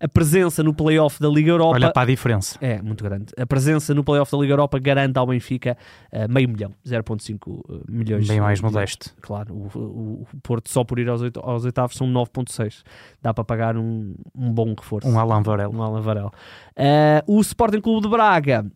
A 0.00 0.08
presença 0.08 0.62
no 0.62 0.72
play-off 0.72 1.20
da 1.20 1.28
Liga 1.28 1.50
Europa 1.50 1.74
olha 1.74 1.92
para 1.92 2.02
a 2.02 2.06
diferença. 2.06 2.56
é 2.60 2.80
muito 2.80 3.04
grande. 3.04 3.26
A 3.38 3.44
presença 3.44 3.92
no 3.92 4.02
play-off 4.02 4.32
da 4.32 4.38
Liga 4.38 4.54
Europa 4.54 4.78
garante 4.78 5.18
ao 5.18 5.26
Benfica 5.26 5.76
eh, 6.10 6.26
meio 6.26 6.48
milhão, 6.48 6.72
0,5 7.02 7.62
eh, 7.68 7.82
milhões. 7.88 8.28
Bem 8.28 8.40
mais 8.40 8.60
modesto. 8.60 9.14
Claro, 9.20 9.54
o, 9.54 9.78
o, 9.78 10.26
o, 10.32 10.40
Porto 10.42 10.70
só 10.70 10.84
por 10.84 10.98
ir 10.98 11.08
aos, 11.08 11.20
oito, 11.20 11.40
aos 11.40 11.64
oitavos 11.64 11.96
são 11.96 12.06
9,6. 12.06 12.82
Dá 13.20 13.34
para 13.34 13.44
pagar 13.44 13.76
um, 13.76 14.14
um 14.34 14.52
bom 14.52 14.74
reforço. 14.78 15.08
Um 15.08 15.18
Alan 15.18 15.42
Varel. 15.42 15.70
Um 15.70 15.82
Alan 15.82 16.00
Varel. 16.00 16.26
Uh, 16.26 16.32
eh, 16.76 17.24
o 17.26 17.40
Sporting 17.40 17.80
Clube 17.80 18.02
de 18.02 18.08
Braga 18.08 18.66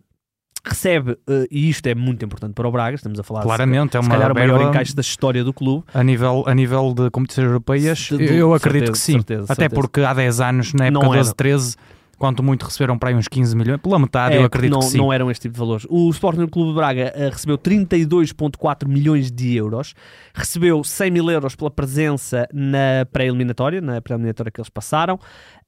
recebe, 0.67 1.17
eh, 1.29 1.47
e 1.51 1.69
isto 1.69 1.87
é 1.87 1.95
muito 1.95 2.25
importante 2.25 2.53
para 2.53 2.67
o 2.67 2.73
Braga, 2.73 2.97
estamos 2.97 3.19
a 3.19 3.23
falar 3.23 3.43
Claramente, 3.43 3.93
se, 3.93 3.97
é 3.97 4.01
uma 4.01 4.05
se 4.05 4.11
calhar 4.11 4.33
o 4.33 4.35
maior 4.35 4.69
encaixe 4.69 4.95
da 4.95 5.01
história 5.01 5.45
do 5.45 5.53
clube. 5.53 5.85
A 5.95 6.03
nível, 6.03 6.45
a 6.47 6.55
nível 6.55 6.93
de 6.93 7.11
competições 7.11 7.47
europeias, 7.47 7.99
de, 7.99 8.19
de, 8.19 8.37
eu 8.37 8.53
acredito 8.53 8.87
certeza, 8.87 8.93
que 8.93 8.99
sim. 8.99 9.13
Certeza, 9.13 9.45
Até 9.45 9.63
certeza. 9.63 9.81
porque 9.81 10.01
há 10.01 10.13
10 10.13 10.41
anos, 10.41 10.75
na 10.75 10.87
época 10.87 11.07
12-13, 11.07 11.77
quanto 12.19 12.43
muito 12.43 12.65
receberam 12.65 12.99
para 12.99 13.11
aí 13.11 13.15
uns 13.15 13.29
15 13.29 13.55
milhões, 13.57 13.81
pela 13.81 13.99
metade, 13.99 14.35
É, 14.35 14.39
eu 14.39 14.45
acredito 14.45 14.73
não, 14.73 14.81
que 14.81 14.87
sim. 14.87 14.99
não 14.99 15.13
eram 15.13 15.31
este 15.31 15.43
tipo 15.43 15.55
de 15.55 15.59
valores. 15.59 15.87
O 15.89 16.09
Sporting 16.11 16.47
Clube 16.47 16.71
de 16.71 16.75
Braga 16.77 17.13
eh, 17.15 17.29
recebeu 17.31 17.59
32,4 17.59 18.89
milhões 18.89 19.31
de 19.31 19.55
euros, 19.55 19.95
recebeu 20.35 20.83
100 20.83 21.11
mil 21.11 21.31
euros 21.31 21.55
pela 21.55 21.71
presença 21.71 22.49
na 22.53 23.07
pré-eliminatória, 23.13 23.81
na 23.81 24.01
pré-eliminatória 24.01 24.51
que 24.51 24.61
eles 24.61 24.71
passaram. 24.71 25.19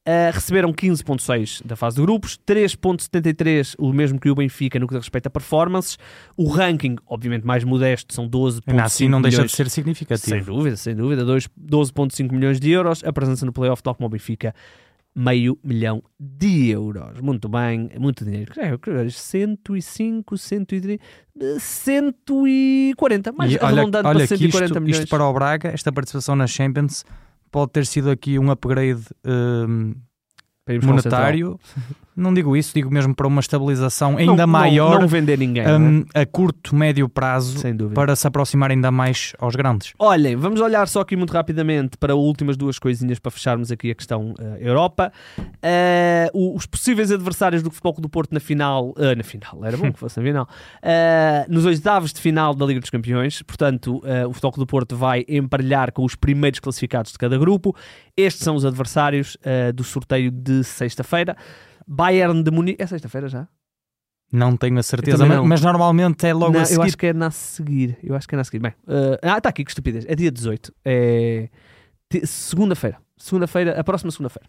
Eh, 0.07 0.31
receberam 0.33 0.73
15,6 0.73 1.61
da 1.67 1.76
fase 1.76 1.97
de 1.97 2.02
grupos, 2.02 2.38
3,73 2.47 3.75
o 3.78 3.93
mesmo 3.93 4.19
que 4.19 4.31
o 4.31 4.35
Benfica 4.35 4.78
no 4.78 4.87
que 4.87 4.95
diz 4.95 5.02
respeito 5.05 5.26
a 5.26 5.31
performances. 5.31 5.99
O 6.37 6.49
ranking, 6.49 6.97
obviamente 7.07 7.45
mais 7.47 7.62
modesto, 7.64 8.14
são 8.14 8.26
12,5 8.26 8.62
Ainda 8.69 8.85
assim 8.85 9.09
não 9.09 9.21
deixa 9.21 9.37
de 9.37 9.43
milhões. 9.43 9.52
ser 9.52 9.69
significativo. 9.69 10.31
Sem 10.37 10.43
dúvida, 10.43 10.76
sem 10.76 10.95
dúvida. 10.97 11.25
Dois- 11.25 11.49
12,5 11.57 12.33
milhões 12.33 12.59
de 12.59 12.71
euros. 12.71 13.05
A 13.05 13.12
presença 13.12 13.45
no 13.45 13.52
playoff, 13.52 13.83
tal 13.83 13.95
como 13.95 14.07
o 14.07 14.11
Benfica, 14.11 14.55
meio 15.18 15.58
milhão 15.64 16.00
de 16.18 16.68
euros. 16.68 17.20
Muito 17.20 17.48
bem, 17.48 17.90
muito 17.98 18.25
dinheiro. 18.25 18.52
É, 18.56 18.70
eu 18.70 18.78
creio, 18.78 19.10
105, 19.10 20.38
130, 20.38 21.02
140. 21.58 23.32
Mas 23.32 23.50
E 23.52 23.56
olha, 23.56 23.66
arredondando 23.66 24.08
olha 24.08 24.18
para 24.18 24.28
que 24.28 24.37
140 24.37 24.64
isto, 24.64 24.80
milhões. 24.80 24.98
isto 25.00 25.08
para 25.08 25.25
o 25.25 25.32
Braga, 25.32 25.70
esta 25.70 25.90
participação 25.90 26.37
na 26.37 26.46
Champions, 26.46 27.04
pode 27.50 27.72
ter 27.72 27.84
sido 27.84 28.10
aqui 28.10 28.38
um 28.38 28.48
upgrade 28.50 29.02
Central. 30.66 30.87
monetário. 30.87 31.60
Não 32.18 32.34
digo 32.34 32.56
isso, 32.56 32.72
digo 32.75 32.90
mesmo 32.92 33.14
para 33.14 33.26
uma 33.26 33.40
estabilização 33.40 34.12
Não- 34.12 34.18
ainda 34.18 34.46
não- 34.46 34.52
maior 34.52 35.00
Não, 35.00 35.06
vender 35.06 35.38
ninguém. 35.38 35.64
não 35.64 35.72
é? 35.72 35.78
hum, 35.78 36.04
a 36.14 36.26
curto, 36.26 36.75
médio 36.75 37.08
prazo 37.08 37.58
Sem 37.58 37.75
dúvida. 37.76 37.94
para 37.94 38.16
se 38.16 38.26
aproximar 38.26 38.70
ainda 38.72 38.90
mais 38.90 39.32
aos 39.38 39.54
grandes. 39.54 39.92
Olhem, 39.98 40.34
vamos 40.37 40.60
olhar 40.60 40.88
só 40.88 41.00
aqui 41.00 41.14
muito 41.16 41.32
rapidamente 41.32 41.96
para 41.96 42.12
as 42.12 42.18
últimas 42.18 42.56
duas 42.56 42.78
coisinhas 42.78 43.18
para 43.18 43.30
fecharmos 43.30 43.70
aqui 43.70 43.90
a 43.90 43.94
questão 43.94 44.34
eh, 44.38 44.58
Europa. 44.68 45.12
O- 46.32 46.56
os 46.56 46.66
possíveis 46.66 47.10
adversários 47.12 47.62
do 47.62 47.70
Futebol 47.70 47.94
do 47.98 48.08
Porto 48.08 48.32
na 48.32 48.40
final, 48.40 48.94
eh, 48.98 49.14
na 49.14 49.22
final, 49.22 49.64
era 49.64 49.76
bom 49.76 49.92
que 49.92 49.98
fosse 49.98 50.18
na 50.18 50.26
final, 50.26 50.48
nos 51.48 51.64
oitavos 51.64 52.12
de 52.12 52.20
final 52.20 52.54
da 52.54 52.66
Liga 52.66 52.80
dos 52.80 52.90
Campeões. 52.90 53.42
Portanto, 53.42 54.02
o 54.28 54.32
Futebol 54.32 54.52
do 54.58 54.66
Porto 54.66 54.96
vai 54.96 55.25
emparelhar 55.28 55.92
com 55.92 56.04
os 56.04 56.14
primeiros 56.14 56.60
classificados 56.60 57.12
de 57.12 57.18
cada 57.18 57.38
grupo. 57.38 57.75
Estes 58.16 58.42
são 58.44 58.54
os 58.56 58.64
adversários 58.64 59.37
do 59.75 59.84
sorteio 59.84 60.30
de 60.30 60.64
sexta-feira. 60.64 61.37
Bayern 61.88 62.42
de 62.42 62.50
Munique. 62.50 62.83
É 62.83 62.87
sexta-feira 62.87 63.28
já? 63.28 63.49
Não 64.30 64.57
tenho 64.59 64.78
a 64.78 64.83
certeza, 64.83 65.25
mas, 65.25 65.42
mas 65.42 65.61
normalmente 65.62 66.26
é 66.26 66.35
logo 66.35 66.59
a 66.59 66.61
eu 66.61 66.66
seguir. 66.66 66.83
acho 66.83 66.99
que 66.99 67.07
é 67.07 67.12
na 67.14 67.30
seguir. 67.30 67.97
Eu 68.02 68.14
acho 68.14 68.28
que 68.28 68.35
é 68.35 68.38
na 68.38 68.45
seguir. 68.45 68.59
Bem, 68.59 68.75
eh, 68.87 69.18
ah, 69.23 69.38
está 69.38 69.49
aqui, 69.49 69.64
que 69.64 69.71
estupidez. 69.71 70.04
É 70.07 70.14
dia 70.14 70.30
18. 70.30 70.71
É 70.85 71.49
segunda-feira. 72.25 72.99
Segunda-feira, 73.16 73.78
a 73.78 73.83
próxima 73.83 74.11
segunda-feira. 74.11 74.49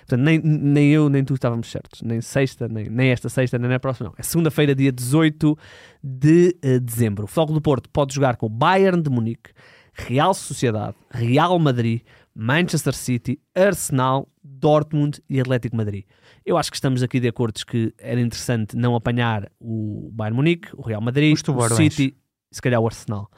Portanto, 0.00 0.20
nem, 0.20 0.40
nem 0.40 0.90
eu 0.90 1.08
nem 1.08 1.24
tu 1.24 1.34
estávamos 1.34 1.70
certos. 1.70 2.02
Nem 2.02 2.20
sexta, 2.20 2.66
nem, 2.68 2.88
nem 2.88 3.10
esta 3.10 3.28
sexta, 3.28 3.58
nem 3.58 3.70
na 3.70 3.78
próxima, 3.78 4.08
não. 4.08 4.14
É 4.18 4.22
segunda-feira, 4.22 4.74
dia 4.74 4.90
18 4.90 5.56
de 6.02 6.56
eh, 6.60 6.80
dezembro. 6.80 7.24
O 7.24 7.26
Futebol 7.26 7.54
do 7.54 7.60
Porto 7.60 7.88
pode 7.90 8.14
jogar 8.14 8.36
com 8.36 8.46
o 8.46 8.50
Bayern 8.50 9.00
de 9.00 9.08
Munique, 9.08 9.50
Real 9.92 10.34
Sociedade, 10.34 10.96
Real 11.10 11.58
Madrid, 11.58 12.00
Manchester 12.34 12.94
City, 12.94 13.40
Arsenal, 13.54 14.28
Dortmund 14.42 15.22
e 15.28 15.40
Atlético 15.40 15.76
Madrid. 15.76 16.04
Eu 16.48 16.56
acho 16.56 16.70
que 16.70 16.76
estamos 16.76 17.02
aqui 17.02 17.20
de 17.20 17.28
acordo 17.28 17.60
que 17.66 17.92
era 17.98 18.18
interessante 18.20 18.74
não 18.76 18.94
apanhar 18.96 19.50
o 19.60 20.10
Bayern 20.12 20.34
Munique, 20.36 20.68
o 20.74 20.80
Real 20.82 21.00
Madrid, 21.02 21.32
o. 21.32 21.76
City 21.76 22.16
se 22.50 22.62
calhar 22.62 22.80
o 22.80 22.86
Arsenal. 22.86 23.30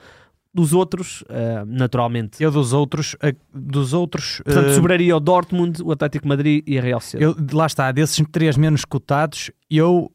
Dos 0.54 0.72
outros, 0.72 1.22
eh, 1.28 1.64
naturalmente, 1.66 2.42
Eu 2.42 2.50
dos 2.50 2.72
outros, 2.72 3.16
a- 3.20 3.32
dos 3.52 3.92
outros 3.92 4.40
portanto, 4.44 4.66
eh, 4.68 4.74
sobraria 4.74 5.16
o 5.16 5.20
Dortmund, 5.20 5.80
o 5.82 5.92
Atlético 5.92 6.26
Madrid 6.28 6.62
e 6.66 6.78
a 6.78 6.82
Real 6.82 7.00
Sociedade. 7.00 7.36
eu, 7.38 7.56
lá 7.56 7.66
está, 7.66 7.90
desses 7.92 8.24
três 8.32 8.56
menos 8.56 8.84
cotados, 8.84 9.50
eu 9.70 10.10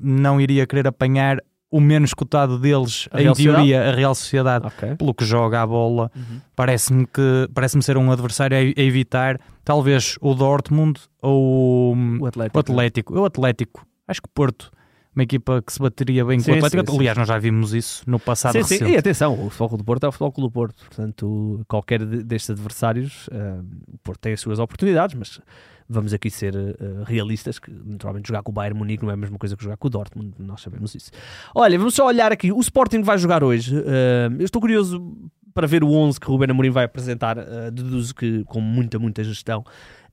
não 0.00 0.40
iria 0.40 0.66
querer 0.66 0.86
apanhar 0.86 1.38
o 1.76 1.80
menos 1.80 2.14
cotado 2.14 2.56
deles, 2.58 3.08
A 3.10 3.20
em 3.20 3.32
teoria, 3.32 3.88
a 3.90 3.94
Real 3.94 4.14
Sociedade, 4.14 4.66
Ok. 4.66 4.94
pelo 4.96 5.12
que 5.12 5.24
joga 5.24 5.60
a 5.60 5.66
bola. 5.66 6.08
Uhum. 6.14 6.40
Parece-me 6.54 7.04
que 7.06 7.48
parece-me 7.52 7.82
ser 7.82 7.96
um 7.96 8.12
adversário 8.12 8.56
a, 8.56 8.60
evitar, 8.80 9.40
talvez 9.64 10.16
o 10.20 10.34
Dortmund 10.34 11.00
ou 11.20 11.94
O 11.94 12.18
o 12.20 12.26
Atlético. 12.26 12.58
Atlético. 12.60 13.18
O 13.18 13.24
Atlético, 13.24 13.86
acho 14.06 14.22
que 14.22 14.28
o 14.28 14.32
Porto, 14.32 14.70
uma 15.14 15.22
equipa 15.22 15.62
que 15.62 15.72
se 15.72 15.78
bateria 15.78 16.24
bem 16.24 16.38
Sim, 16.40 16.46
com 16.46 16.50
o 16.52 16.54
Atlético. 16.66 16.84
sim, 16.86 16.92
sim. 16.92 16.98
Aliás, 16.98 17.18
nós 17.18 17.28
já 17.28 17.38
vimos 17.38 17.72
isso 17.74 18.02
no 18.06 18.18
passado 18.18 18.52
Sim, 18.52 18.62
sim. 18.64 18.74
recente. 18.74 18.92
E 18.92 18.96
atenção, 18.96 19.32
o 19.34 19.50
Futebol 19.50 19.78
do 19.78 19.84
Porto 19.84 20.04
é 20.04 20.08
o 20.08 20.12
Futebol 20.12 20.48
do 20.48 20.50
Porto. 20.50 20.84
Portanto, 20.86 21.64
qualquer 21.68 22.04
de- 22.04 22.22
destes 22.22 22.50
adversários, 22.50 23.28
eh, 23.32 23.60
o 23.92 23.98
Porto 23.98 24.20
tem 24.20 24.32
as 24.32 24.40
suas 24.40 24.58
oportunidades, 24.58 25.14
mas 25.16 25.40
vamos 25.88 26.12
aqui 26.14 26.30
ser 26.30 26.54
eh, 26.56 26.74
realistas, 27.06 27.58
que 27.58 27.70
naturalmente 27.70 28.26
jogar 28.28 28.42
com 28.42 28.50
o 28.50 28.54
Bayern 28.54 28.78
Munique 28.78 29.02
não 29.04 29.10
é 29.10 29.14
a 29.14 29.16
mesma 29.16 29.38
coisa 29.38 29.56
que 29.56 29.62
jogar 29.62 29.76
com 29.76 29.86
o 29.86 29.90
Dortmund, 29.90 30.32
nós 30.38 30.60
sabemos 30.62 30.94
isso. 30.94 31.10
Olha, 31.54 31.78
vamos 31.78 31.94
só 31.94 32.06
olhar 32.06 32.32
aqui, 32.32 32.50
o 32.50 32.58
Sporting 32.60 33.02
vai 33.02 33.16
jogar 33.18 33.44
hoje. 33.44 33.76
eh, 33.86 34.28
eu 34.38 34.44
estou 34.44 34.60
curioso 34.60 35.14
para 35.52 35.68
ver 35.68 35.84
o 35.84 35.92
11 35.92 36.18
que 36.18 36.26
o 36.26 36.30
Ruben 36.32 36.50
Amorim 36.50 36.70
vai 36.70 36.84
apresentar, 36.84 37.36
deduzo 37.70 38.12
que 38.12 38.42
com 38.46 38.60
muita, 38.60 38.98
muita 38.98 39.22
gestão. 39.22 39.64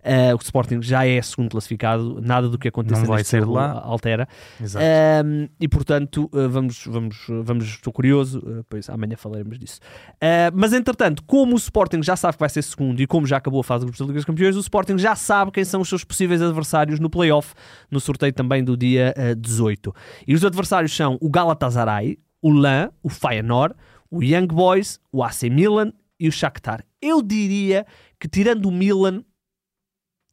Eh, 0.04 0.34
o 0.34 0.38
Sporting 0.38 0.82
já 0.82 1.06
é 1.06 1.22
segundo 1.22 1.50
classificado, 1.50 2.20
nada 2.22 2.50
do 2.50 2.58
que 2.58 2.68
aconteça 2.68 3.06
vai 3.06 3.24
ser 3.24 3.46
lá. 3.46 3.82
altera. 3.84 4.28
Um, 4.62 5.48
e 5.60 5.68
portanto, 5.68 6.30
uh, 6.34 6.50
vamos, 6.50 6.84
vamos, 6.86 7.26
vamos, 7.44 7.66
estou 7.66 7.94
curioso, 7.94 8.40
uh, 8.40 8.64
pois 8.70 8.90
amanhã 8.90 9.16
falaremos 9.16 9.58
disso. 9.60 9.80
Uh, 10.16 10.52
mas 10.54 10.74
entretanto, 10.74 11.24
como 11.24 11.54
o 11.54 11.58
Sporting 11.58 12.02
já 12.02 12.16
sabe 12.16 12.34
que 12.34 12.40
vai 12.40 12.50
ser 12.50 12.62
segundo 12.62 13.00
e 13.02 13.08
como 13.08 13.28
já 13.28 13.38
acabou 13.38 13.62
a 13.62 13.64
fase 13.64 13.82
de 13.82 13.86
grupos 13.86 14.00
da 14.00 14.06
Liga 14.06 14.20
dos 14.20 14.26
Campeões, 14.26 14.56
o 14.56 14.60
Sporting 14.60 14.98
já 14.98 15.16
sabe 15.16 15.52
quem 15.52 15.64
são 15.64 15.82
os 15.82 15.90
seus 15.90 16.04
possíveis 16.04 16.42
adversários 16.42 17.00
no 17.00 17.10
playoff, 17.10 17.54
no 17.90 18.00
sorteio 18.00 18.34
também 18.34 18.64
do 18.64 18.76
dia 18.76 19.14
uh, 19.18 19.36
18. 19.36 19.94
E 20.28 20.34
os 20.34 20.44
adversários 20.44 20.96
são 20.96 21.18
o 21.22 21.30
Galatasaray, 21.30 22.18
o 22.42 22.52
LAN, 22.52 22.90
o 23.04 23.10
Feyenoord, 23.10 23.76
o 24.10 24.24
Young 24.24 24.48
Boys, 24.48 25.00
o 25.12 25.24
AC 25.24 25.44
Milan 25.44 25.94
e 26.20 26.28
o 26.28 26.32
Shakhtar. 26.32 26.84
Eu 27.02 27.22
diria 27.22 27.86
que 28.20 28.28
tirando 28.28 28.66
o 28.68 28.72
Milan, 28.72 29.24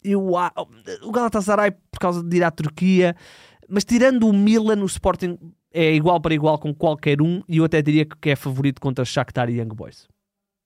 eu, 0.02 0.32
o 1.02 1.12
Galatasaray 1.12 1.72
por 1.90 1.98
causa 1.98 2.22
de 2.22 2.36
ir 2.36 2.44
à 2.44 2.50
Turquia, 2.50 3.16
mas 3.68 3.84
tirando 3.84 4.28
o 4.28 4.32
Milan, 4.32 4.82
o 4.82 4.86
Sporting 4.86 5.38
é 5.72 5.94
igual 5.94 6.20
para 6.20 6.34
igual 6.34 6.58
com 6.58 6.74
qualquer 6.74 7.20
um 7.20 7.42
e 7.48 7.58
eu 7.58 7.64
até 7.64 7.82
diria 7.82 8.06
que 8.06 8.30
é 8.30 8.36
favorito 8.36 8.80
contra 8.80 9.04
Shakhtar 9.04 9.50
e 9.50 9.60
Young 9.60 9.74
Boys. 9.74 10.06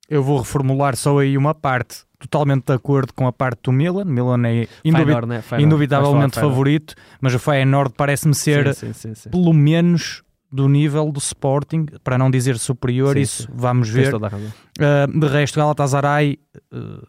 Eu 0.08 0.22
vou 0.22 0.38
reformular 0.38 0.96
só 0.96 1.18
aí 1.18 1.36
uma 1.38 1.54
parte. 1.54 2.04
Totalmente 2.18 2.66
de 2.66 2.72
acordo 2.72 3.12
com 3.14 3.26
a 3.26 3.32
parte 3.32 3.62
do 3.64 3.72
Milan. 3.72 4.04
Milan 4.04 4.46
é 4.46 4.68
Feyenoord, 4.82 5.26
né? 5.26 5.42
Feyenoord. 5.42 5.64
indubitavelmente 5.64 6.38
favorito, 6.38 6.94
mas 7.20 7.34
o 7.34 7.38
Feyenoord 7.38 7.94
parece-me 7.96 8.34
ser 8.34 8.74
Sim, 8.74 8.92
sim, 8.92 9.14
sim, 9.14 9.30
pelo 9.30 9.52
menos 9.52 10.22
do 10.52 10.68
nível 10.68 11.10
do 11.10 11.18
Sporting, 11.18 11.86
para 12.04 12.18
não 12.18 12.30
dizer 12.30 12.58
superior, 12.58 13.16
isso 13.16 13.48
vamos 13.52 13.88
ver. 13.88 14.14
Uh, 14.14 15.18
de 15.18 15.26
resto, 15.26 15.58
Galatasaray 15.58 16.38
uh, 16.72 17.06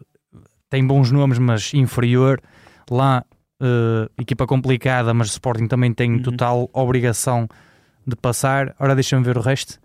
tem 0.70 0.86
bons 0.86 1.10
nomes, 1.10 1.38
mas 1.38 1.72
inferior. 1.74 2.40
Lá, 2.90 3.24
uh, 3.62 4.10
equipa 4.20 4.46
complicada, 4.46 5.14
mas 5.14 5.28
o 5.28 5.30
Sporting 5.32 5.66
também 5.66 5.92
tem 5.92 6.12
Uhum. 6.12 6.22
total 6.22 6.68
obrigação 6.72 7.48
de 8.06 8.14
passar. 8.16 8.74
Ora, 8.78 8.94
deixa-me 8.94 9.24
ver 9.24 9.38
o 9.38 9.40
resto. 9.40 9.78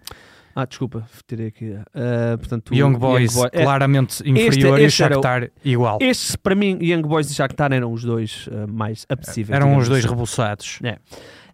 Ah, 0.55 0.65
desculpa, 0.65 1.07
tirei 1.25 1.47
aqui. 1.47 1.73
Ah, 1.93 2.35
portanto, 2.37 2.73
Young 2.75 2.97
Boys, 2.97 3.33
Boy- 3.33 3.49
é, 3.53 3.63
claramente 3.63 4.21
inferior, 4.29 4.77
este 4.79 4.99
e 4.99 5.03
o 5.03 5.05
era 5.05 5.13
o- 5.13 5.21
Shakhtar 5.21 5.49
igual. 5.63 5.99
estes, 6.01 6.35
para 6.35 6.53
mim, 6.55 6.77
Young 6.81 7.03
Boys 7.03 7.29
e 7.31 7.35
Shakhtar 7.35 7.71
eram 7.71 7.93
os 7.93 8.03
dois 8.03 8.49
ah, 8.51 8.67
mais 8.67 9.05
apetecíveis. 9.07 9.55
Eram 9.55 9.77
os 9.77 9.87
dois 9.87 10.03
assim. 10.03 10.13
rebuçados. 10.13 10.79
Eh, 10.83 10.97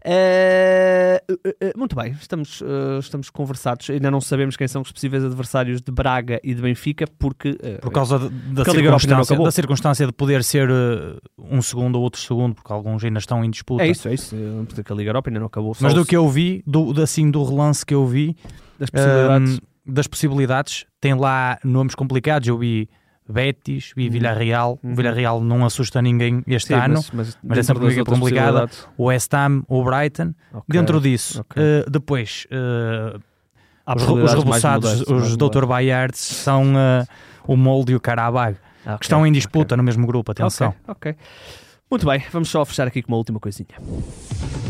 eh, 0.08 1.22
muito 1.76 1.96
bem, 1.96 2.12
estamos, 2.12 2.62
estamos 3.00 3.30
conversados. 3.30 3.90
Ainda 3.90 4.12
não 4.12 4.22
sabemos 4.22 4.56
quem 4.56 4.68
são 4.68 4.82
os 4.82 4.92
possíveis 4.92 5.24
adversários 5.24 5.82
de 5.82 5.92
Braga 5.92 6.40
e 6.44 6.54
de 6.54 6.62
Benfica, 6.62 7.06
porque 7.18 7.58
Por 7.82 7.92
causa 7.92 8.20
de- 8.20 8.30
da, 8.54 8.64
circunstância, 8.66 9.38
da 9.38 9.52
circunstância 9.52 10.06
de 10.06 10.14
poder 10.14 10.44
ser 10.44 10.70
uh, 10.70 11.18
um 11.38 11.62
segundo 11.62 11.96
ou 11.96 12.04
outro 12.04 12.22
segundo, 12.22 12.54
porque 12.56 12.72
alguns 12.72 13.04
ainda 13.04 13.20
estão 13.20 13.44
em 13.44 13.50
disputa. 13.50 13.84
é 13.84 13.90
isso, 13.90 14.08
é 14.08 14.14
isso. 14.14 14.36
Porque 14.70 14.92
a 14.92 14.96
Liga 14.96 15.10
Europa 15.10 15.30
ainda 15.30 15.40
não 15.40 15.48
acabou. 15.48 15.76
Mas 15.80 15.94
do 15.94 16.06
que 16.06 16.16
eu 16.16 16.28
vi, 16.30 16.64
do, 16.68 16.94
do- 16.94 17.02
assim, 17.02 17.30
do 17.32 17.44
relance 17.44 17.86
que 17.86 17.94
eu 17.94 18.06
vi, 18.06 18.36
das 18.80 18.90
possibilidades. 18.90 19.58
um, 19.58 19.92
das 19.94 20.08
possibilidades, 20.08 20.86
tem 21.00 21.14
lá 21.14 21.58
nomes 21.64 21.96
complicados. 21.96 22.48
Eu 22.48 22.58
vi 22.58 22.90
Betis, 23.28 23.92
vi 23.96 24.06
Uhum. 24.06 24.12
Villarreal. 24.12 24.80
Uhum. 24.84 24.94
O 24.94 24.96
Villarreal 24.96 25.42
não 25.42 25.66
assusta 25.66 26.02
ninguém 26.02 26.44
este 26.48 26.68
Sim, 26.68 26.74
ano. 26.76 26.94
mas, 26.96 27.12
mas, 27.12 27.38
mas 27.44 27.58
é 27.58 27.64
sempre 27.64 27.84
uma 27.96 28.06
complicada. 28.06 28.70
O 28.98 29.06
West 29.06 29.34
Ham, 29.34 29.64
o 29.68 29.84
Brighton. 29.84 30.34
ok, 30.54 30.64
Dentro 30.68 31.02
disso, 31.02 31.42
ok. 31.42 31.62
uh, 31.62 31.90
depois, 31.90 32.46
uh, 32.52 33.18
os, 33.18 33.22
os 33.22 34.04
possibilidades 34.04 34.34
mais 34.34 34.46
rebuçados, 34.46 34.90
modestas, 34.92 35.10
mais 35.18 35.32
os 35.32 35.38
Dr. 35.38 35.66
Bayards, 35.66 36.20
são 36.20 36.74
uh, 36.74 37.06
o 37.48 37.56
Molde 37.58 37.94
e 37.94 37.96
o 37.96 38.00
Carabag. 38.00 38.58
Ah, 38.88 39.00
que 39.00 39.06
estão 39.06 39.26
em 39.26 39.32
disputa 39.32 39.76
no 39.76 39.82
mesmo 39.82 40.06
grupo. 40.06 40.32
Atenção. 40.32 40.72
Ok. 40.88 41.16
Muito 41.90 42.06
bem, 42.06 42.24
vamos 42.32 42.50
só 42.50 42.64
fechar 42.66 42.86
aqui 42.88 43.02
com 43.02 43.12
uma 43.12 43.18
última 43.18 43.40
coisinha. 43.40 43.70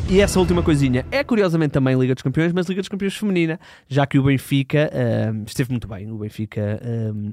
E 0.10 0.22
essa 0.22 0.40
última 0.40 0.62
coisinha 0.64 1.06
é 1.12 1.24
curiosamente 1.24 1.72
também 1.72 1.98
Liga 2.00 2.14
dos 2.14 2.22
Campeões, 2.24 2.54
mas 2.54 2.68
Liga 2.68 2.82
dos 2.82 2.88
Campeões 2.88 3.16
feminina, 3.18 3.60
já 3.90 4.06
que 4.06 4.18
o 4.20 4.24
Benfica 4.24 4.90
ahm, 4.94 5.44
esteve 5.48 5.72
muito 5.72 5.88
bem. 5.88 6.10
O 6.12 6.18
Benfica 6.18 6.80
ahm, 6.82 7.32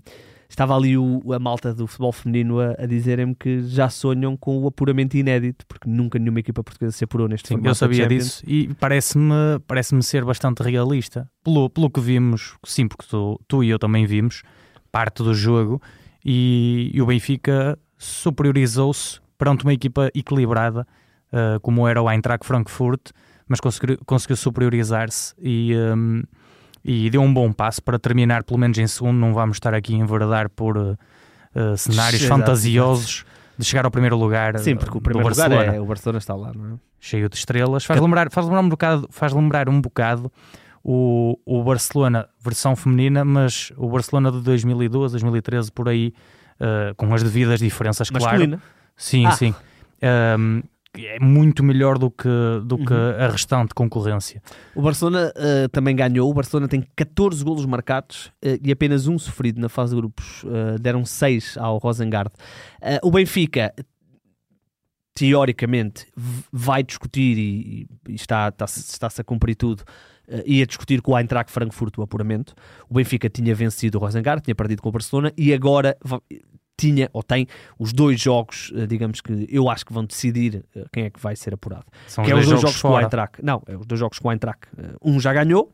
estava 0.52 0.76
ali 0.76 0.96
o, 0.96 1.20
a 1.32 1.38
malta 1.38 1.74
do 1.74 1.86
futebol 1.86 2.12
feminino 2.12 2.60
a, 2.60 2.74
a 2.78 2.86
dizerem-me 2.86 3.34
que 3.34 3.62
já 3.62 3.88
sonham 3.88 4.36
com 4.36 4.58
o 4.58 4.66
apuramento 4.66 5.16
inédito, 5.16 5.66
porque 5.66 5.88
nunca 5.88 6.18
nenhuma 6.18 6.40
equipa 6.40 6.62
portuguesa 6.62 6.96
se 6.96 7.04
apurou 7.04 7.26
neste 7.26 7.48
Sim, 7.48 7.54
formato 7.54 7.70
eu 7.70 7.74
sabia 7.74 8.06
disso 8.06 8.42
e 8.46 8.72
parece-me 8.74 9.58
parece 9.66 10.00
ser 10.02 10.24
bastante 10.24 10.62
realista. 10.62 11.28
Pelo, 11.42 11.70
pelo 11.70 11.90
que 11.90 12.00
vimos, 12.00 12.56
sim, 12.64 12.86
porque 12.86 13.06
tu, 13.08 13.40
tu 13.48 13.64
e 13.64 13.70
eu 13.70 13.78
também 13.78 14.04
vimos 14.04 14.42
parte 14.90 15.22
do 15.22 15.32
jogo 15.32 15.80
e, 16.24 16.90
e 16.92 17.00
o 17.00 17.06
Benfica 17.06 17.78
superiorizou-se 17.96 19.20
perante 19.38 19.64
uma 19.64 19.72
equipa 19.72 20.10
equilibrada, 20.14 20.86
uh, 21.32 21.58
como 21.60 21.88
era 21.88 22.02
o 22.02 22.10
Eintracht 22.10 22.46
Frankfurt, 22.46 23.10
mas 23.48 23.58
conseguiu, 23.58 23.98
conseguiu 24.04 24.36
superiorizar-se 24.36 25.34
e, 25.38 25.74
um, 25.74 26.22
e 26.84 27.08
deu 27.10 27.20
um 27.22 27.32
bom 27.32 27.52
passo 27.52 27.82
para 27.82 27.98
terminar, 27.98 28.42
pelo 28.42 28.58
menos 28.58 28.76
em 28.78 28.86
segundo. 28.86 29.16
Não 29.16 29.32
vamos 29.32 29.56
estar 29.56 29.74
aqui 29.74 29.94
a 29.94 29.98
enveredar 29.98 30.48
por 30.50 30.76
uh, 30.76 30.96
cenários 31.76 32.22
Exato, 32.22 32.40
fantasiosos 32.40 33.24
de 33.58 33.64
chegar 33.64 33.84
ao 33.84 33.90
primeiro 33.90 34.16
lugar. 34.16 34.58
Sim, 34.58 34.76
porque 34.76 34.92
o 34.96 35.00
do 35.00 35.02
primeiro 35.02 35.28
lugar 35.28 35.48
Barcelona 35.48 35.76
é 35.76 35.80
o 35.80 35.84
Barcelona 35.86 36.18
está 36.18 36.34
lá, 36.34 36.52
não 36.54 36.74
é? 36.74 36.78
cheio 36.98 37.28
de 37.28 37.36
estrelas. 37.36 37.84
Faz 37.84 38.00
lembrar, 38.00 38.30
faz 38.30 38.46
lembrar, 38.46 38.62
um, 38.62 38.68
bocado, 38.68 39.08
faz 39.10 39.32
lembrar 39.32 39.68
um 39.68 39.80
bocado 39.80 40.30
o, 40.84 41.38
o 41.44 41.62
Barcelona 41.62 42.28
versão 42.42 42.74
feminina, 42.74 43.24
mas 43.24 43.72
o 43.76 43.88
Barcelona 43.88 44.32
de 44.32 44.40
2012, 44.40 45.12
2013, 45.12 45.70
por 45.72 45.88
aí, 45.88 46.12
uh, 46.60 46.94
com 46.96 47.12
as 47.14 47.22
devidas 47.22 47.60
diferenças, 47.60 48.08
claro. 48.10 48.24
Masculina. 48.24 48.62
Sim, 48.96 49.26
Ah. 49.26 49.32
sim. 49.32 49.54
Um, 50.38 50.62
é 50.98 51.18
muito 51.18 51.64
melhor 51.64 51.98
do 51.98 52.10
que, 52.10 52.28
do 52.64 52.76
que 52.76 52.92
Uhum. 52.92 53.24
a 53.24 53.28
restante 53.28 53.74
concorrência. 53.74 54.42
O 54.74 54.82
Barcelona 54.82 55.32
eh, 55.36 55.68
também 55.68 55.96
ganhou. 55.96 56.30
O 56.30 56.34
Barcelona 56.34 56.68
tem 56.68 56.86
14 56.94 57.42
golos 57.42 57.64
marcados 57.64 58.30
eh, 58.42 58.58
e 58.62 58.70
apenas 58.70 59.06
um 59.06 59.18
sofrido 59.18 59.58
na 59.60 59.70
fase 59.70 59.94
de 59.94 60.00
grupos. 60.00 60.44
Eh, 60.44 60.76
deram 60.78 61.04
6 61.04 61.56
ao 61.56 61.78
Rosengard. 61.78 62.30
O 63.02 63.10
Benfica, 63.10 63.72
teoricamente, 65.14 66.06
vai 66.52 66.82
discutir 66.82 67.38
e, 67.38 67.86
e 68.08 68.14
está, 68.14 68.48
está, 68.48 68.66
está-se 68.66 69.20
a 69.20 69.24
cumprir 69.24 69.54
tudo. 69.54 69.82
ia 70.44 70.66
discutir 70.66 71.00
com 71.00 71.12
o 71.12 71.18
Eintracht 71.18 71.50
Frankfurt 71.50 71.96
o 71.98 72.02
apuramento. 72.02 72.54
O 72.88 72.94
Benfica 72.94 73.30
tinha 73.30 73.54
vencido 73.54 73.96
o 73.98 74.00
Rosengard, 74.00 74.42
tinha 74.42 74.54
perdido 74.54 74.82
com 74.82 74.88
o 74.90 74.92
Barcelona 74.92 75.32
e 75.38 75.54
agora 75.54 75.96
tinha 76.76 77.08
ou 77.12 77.22
tem 77.22 77.46
os 77.78 77.92
dois 77.92 78.20
jogos, 78.20 78.72
eh, 78.74 78.86
digamos 78.86 79.20
que 79.20 79.46
eu 79.50 79.68
acho 79.70 79.84
que 79.86 79.92
vão 79.92 80.04
decidir 80.04 80.64
eh, 80.74 80.84
quem 80.92 81.04
é 81.04 81.10
que 81.10 81.20
vai 81.20 81.36
ser 81.36 81.54
apurado. 81.54 81.84
São 82.06 82.24
que 82.24 82.32
os 82.32 82.38
é 82.38 82.40
os 82.40 82.46
dois 82.48 82.60
dois 82.60 82.72
jogos, 82.74 82.82
com 82.82 82.88
o. 82.90 83.00
Eintracht. 83.00 83.42
Não, 83.42 83.62
é 83.66 83.76
os 83.76 83.86
dois 83.86 83.98
jogos 83.98 84.18
com 84.18 84.28
o 84.28 84.32
Eintracht. 84.32 84.60
Eh, 84.78 84.94
Um 85.04 85.20
já 85.20 85.32
ganhou 85.32 85.72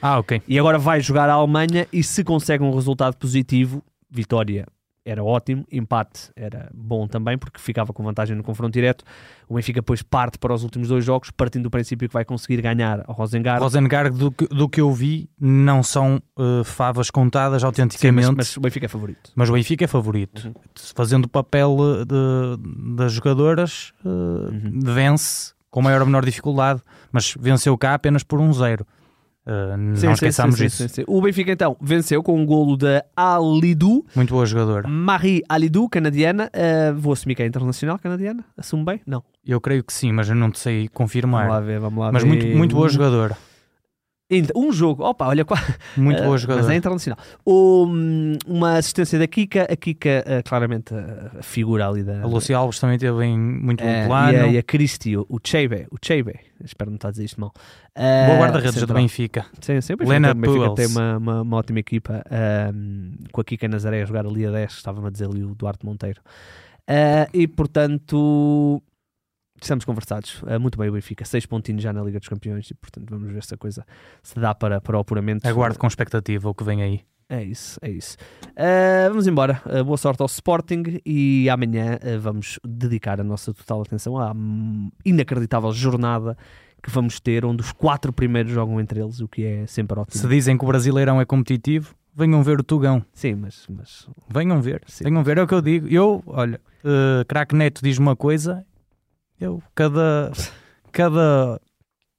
Ah, 0.00 0.18
ok. 0.18 0.42
e 0.46 0.58
agora 0.58 0.78
vai 0.78 1.00
jogar 1.00 1.28
a 1.28 1.32
Alemanha 1.34 1.86
e 1.92 2.02
se 2.02 2.22
consegue 2.22 2.62
um 2.62 2.74
resultado 2.74 3.16
positivo 3.16 3.82
vitória 4.10 4.66
era 5.04 5.22
ótimo, 5.22 5.66
empate 5.70 6.30
era 6.34 6.70
bom 6.74 7.06
também, 7.06 7.36
porque 7.36 7.60
ficava 7.60 7.92
com 7.92 8.02
vantagem 8.02 8.34
no 8.36 8.42
confronto 8.42 8.72
direto. 8.72 9.04
O 9.48 9.54
Benfica 9.54 9.80
depois 9.80 10.02
parte 10.02 10.38
para 10.38 10.54
os 10.54 10.62
últimos 10.64 10.88
dois 10.88 11.04
jogos, 11.04 11.30
partindo 11.30 11.64
do 11.64 11.70
princípio 11.70 12.08
que 12.08 12.12
vai 12.14 12.24
conseguir 12.24 12.62
ganhar 12.62 13.04
ao 13.06 13.14
Rosengard. 13.14 13.62
Rosengard, 13.62 14.16
do 14.18 14.32
que, 14.32 14.46
do 14.48 14.68
que 14.68 14.80
eu 14.80 14.90
vi, 14.92 15.28
não 15.38 15.82
são 15.82 16.22
uh, 16.38 16.64
favas 16.64 17.10
contadas 17.10 17.60
Sim, 17.60 17.66
autenticamente. 17.66 18.28
mas, 18.28 18.36
mas 18.36 18.56
o 18.56 18.60
Benfica 18.60 18.86
é 18.86 18.88
favorito. 18.88 19.30
Mas 19.34 19.50
o 19.50 19.52
Benfica 19.52 19.84
é 19.84 19.88
favorito. 19.88 20.46
Uhum. 20.46 20.54
Fazendo 20.94 21.26
o 21.26 21.28
papel 21.28 21.76
uh, 21.78 22.04
de- 22.06 22.94
das 22.96 23.12
jogadoras, 23.12 23.92
uh, 24.04 24.08
Uhum. 24.08 24.80
vence 24.82 25.52
com 25.70 25.82
maior 25.82 26.00
ou 26.00 26.06
menor 26.06 26.24
dificuldade, 26.24 26.80
mas 27.12 27.34
venceu 27.38 27.76
cá 27.76 27.94
apenas 27.94 28.22
por 28.22 28.40
um 28.40 28.52
zero. 28.52 28.86
Uh, 29.46 29.76
não 29.76 29.96
sim, 29.96 30.10
esqueçamos 30.10 30.56
sim, 30.56 30.64
isso. 30.64 30.76
sim, 30.76 30.88
sim. 30.88 31.04
O 31.06 31.20
Benfica 31.20 31.52
então 31.52 31.76
venceu 31.80 32.22
com 32.22 32.38
um 32.38 32.46
golo 32.46 32.76
da 32.76 33.04
Alidou, 33.14 34.04
Muito 34.16 34.32
boa 34.32 34.46
jogadora. 34.46 34.88
Marie 34.88 35.42
Alidou, 35.48 35.88
canadiana. 35.88 36.50
Uh, 36.54 36.98
vou 36.98 37.12
assumir 37.12 37.34
que 37.34 37.42
é 37.42 37.46
internacional 37.46 37.98
canadiana. 37.98 38.42
Assumo 38.56 38.84
bem? 38.84 39.00
Não. 39.06 39.22
Eu 39.46 39.60
creio 39.60 39.84
que 39.84 39.92
sim, 39.92 40.12
mas 40.12 40.28
eu 40.30 40.34
não 40.34 40.50
te 40.50 40.58
sei 40.58 40.88
confirmar. 40.88 41.46
Vamos 41.46 41.54
lá 41.54 41.60
ver, 41.60 41.78
vamos 41.78 42.00
lá 42.00 42.10
mas 42.12 42.22
ver. 42.22 42.28
muito, 42.28 42.46
muito 42.46 42.74
boa 42.74 42.88
jogadora. 42.88 43.36
Um 44.56 44.72
jogo, 44.72 45.04
opa, 45.04 45.26
olha. 45.28 45.44
Muito 45.96 46.20
boa 46.24 46.34
Uh, 46.34 46.38
jogadora. 46.38 46.64
Mas 46.66 46.74
é 46.74 46.76
internacional. 46.76 47.18
Um, 47.46 48.36
uma 48.46 48.78
assistência 48.78 49.18
da 49.18 49.26
Kika, 49.26 49.62
a 49.70 49.76
Kika 49.76 50.24
uh, 50.26 50.42
claramente 50.48 50.94
a, 50.94 51.38
a 51.38 51.42
figura 51.42 51.86
ali 51.88 52.02
da. 52.02 52.22
A 52.22 52.26
Lúcia 52.26 52.56
Alves 52.56 52.78
também 52.80 52.98
teve 52.98 53.22
em 53.24 53.38
muito 53.38 53.84
bom 53.84 53.90
Eh, 53.90 54.06
plano. 54.06 54.32
e, 54.32 54.40
a, 54.40 54.46
e 54.48 54.58
a 54.58 54.62
Cristi, 54.62 55.16
o, 55.16 55.26
o 55.28 55.38
Chebe, 55.44 55.86
o 55.90 55.96
Chebe, 56.02 56.40
espero 56.64 56.90
não 56.90 56.96
estar 56.96 57.08
a 57.08 57.10
dizer 57.10 57.24
isto 57.24 57.40
mal. 57.40 57.52
Boa 57.96 58.36
Uh, 58.36 58.38
guarda-redes 58.40 58.82
do. 58.82 58.94
Benfica. 58.94 59.46
Sim, 59.60 59.80
sim, 59.80 59.92
o 59.92 59.96
Benfica, 59.98 60.12
Lena 60.14 60.30
o 60.32 60.34
Benfica 60.34 60.74
tem 60.74 60.86
uma, 60.86 61.16
uma, 61.18 61.42
uma 61.42 61.56
ótima 61.58 61.78
equipa 61.80 62.24
com 63.30 63.40
a 63.40 63.44
Kika 63.44 63.68
Nazaré 63.68 64.02
a 64.02 64.04
jogar 64.06 64.26
ali 64.26 64.46
a 64.46 64.50
10, 64.50 64.72
estava-me 64.72 65.06
a 65.06 65.10
dizer 65.10 65.26
ali 65.26 65.44
o 65.44 65.54
Duarte 65.54 65.84
Monteiro. 65.86 66.20
Uh, 66.90 67.28
e 67.32 67.46
portanto, 67.46 68.82
estamos 69.64 69.84
conversados. 69.84 70.42
Uh, 70.42 70.60
muito 70.60 70.78
bem 70.78 70.88
o 70.88 70.92
Benfica, 70.92 71.24
6 71.24 71.46
pontinhos 71.46 71.82
já 71.82 71.92
na 71.92 72.02
Liga 72.02 72.18
dos 72.18 72.28
Campeões 72.28 72.70
e 72.70 72.74
portanto 72.74 73.08
vamos 73.10 73.32
ver 73.32 73.42
se 73.42 73.54
a 73.54 73.56
coisa 73.56 73.84
se 74.22 74.38
dá 74.38 74.54
para, 74.54 74.80
para 74.80 74.96
o 74.96 75.00
apuramento. 75.00 75.46
Aguardo 75.46 75.78
com 75.78 75.86
expectativa 75.86 76.48
o 76.48 76.54
que 76.54 76.64
vem 76.64 76.82
aí. 76.82 77.00
É 77.28 77.42
isso, 77.42 77.78
é 77.80 77.90
isso. 77.90 78.16
Uh, 78.50 79.08
vamos 79.08 79.26
embora. 79.26 79.62
Uh, 79.66 79.82
boa 79.82 79.96
sorte 79.96 80.20
ao 80.20 80.26
Sporting 80.26 81.00
e 81.04 81.48
amanhã 81.48 81.98
uh, 82.02 82.20
vamos 82.20 82.58
dedicar 82.64 83.20
a 83.20 83.24
nossa 83.24 83.52
total 83.54 83.82
atenção 83.82 84.18
à 84.18 84.34
inacreditável 85.04 85.72
jornada 85.72 86.36
que 86.82 86.90
vamos 86.90 87.18
ter, 87.18 87.44
onde 87.46 87.62
os 87.62 87.72
quatro 87.72 88.12
primeiros 88.12 88.52
jogam 88.52 88.78
entre 88.78 89.00
eles, 89.00 89.20
o 89.20 89.26
que 89.26 89.42
é 89.42 89.66
sempre 89.66 89.98
ótimo. 89.98 90.20
Se 90.20 90.28
dizem 90.28 90.58
que 90.58 90.64
o 90.64 90.68
Brasileirão 90.68 91.18
é 91.18 91.24
competitivo, 91.24 91.94
venham 92.14 92.42
ver 92.42 92.60
o 92.60 92.62
Tugão. 92.62 93.02
Sim, 93.14 93.36
mas, 93.36 93.66
mas 93.70 94.06
Venham 94.28 94.60
ver. 94.60 94.82
Sim. 94.86 95.04
Venham 95.04 95.24
ver, 95.24 95.38
é 95.38 95.42
o 95.42 95.46
que 95.46 95.54
eu 95.54 95.62
digo. 95.62 95.88
Eu, 95.88 96.22
olha, 96.26 96.60
uh, 96.84 97.24
Crack 97.26 97.54
Neto 97.54 97.80
diz 97.82 97.96
uma 97.96 98.14
coisa, 98.14 98.66
eu, 99.40 99.62
cada, 99.74 100.32
cada, 100.92 101.60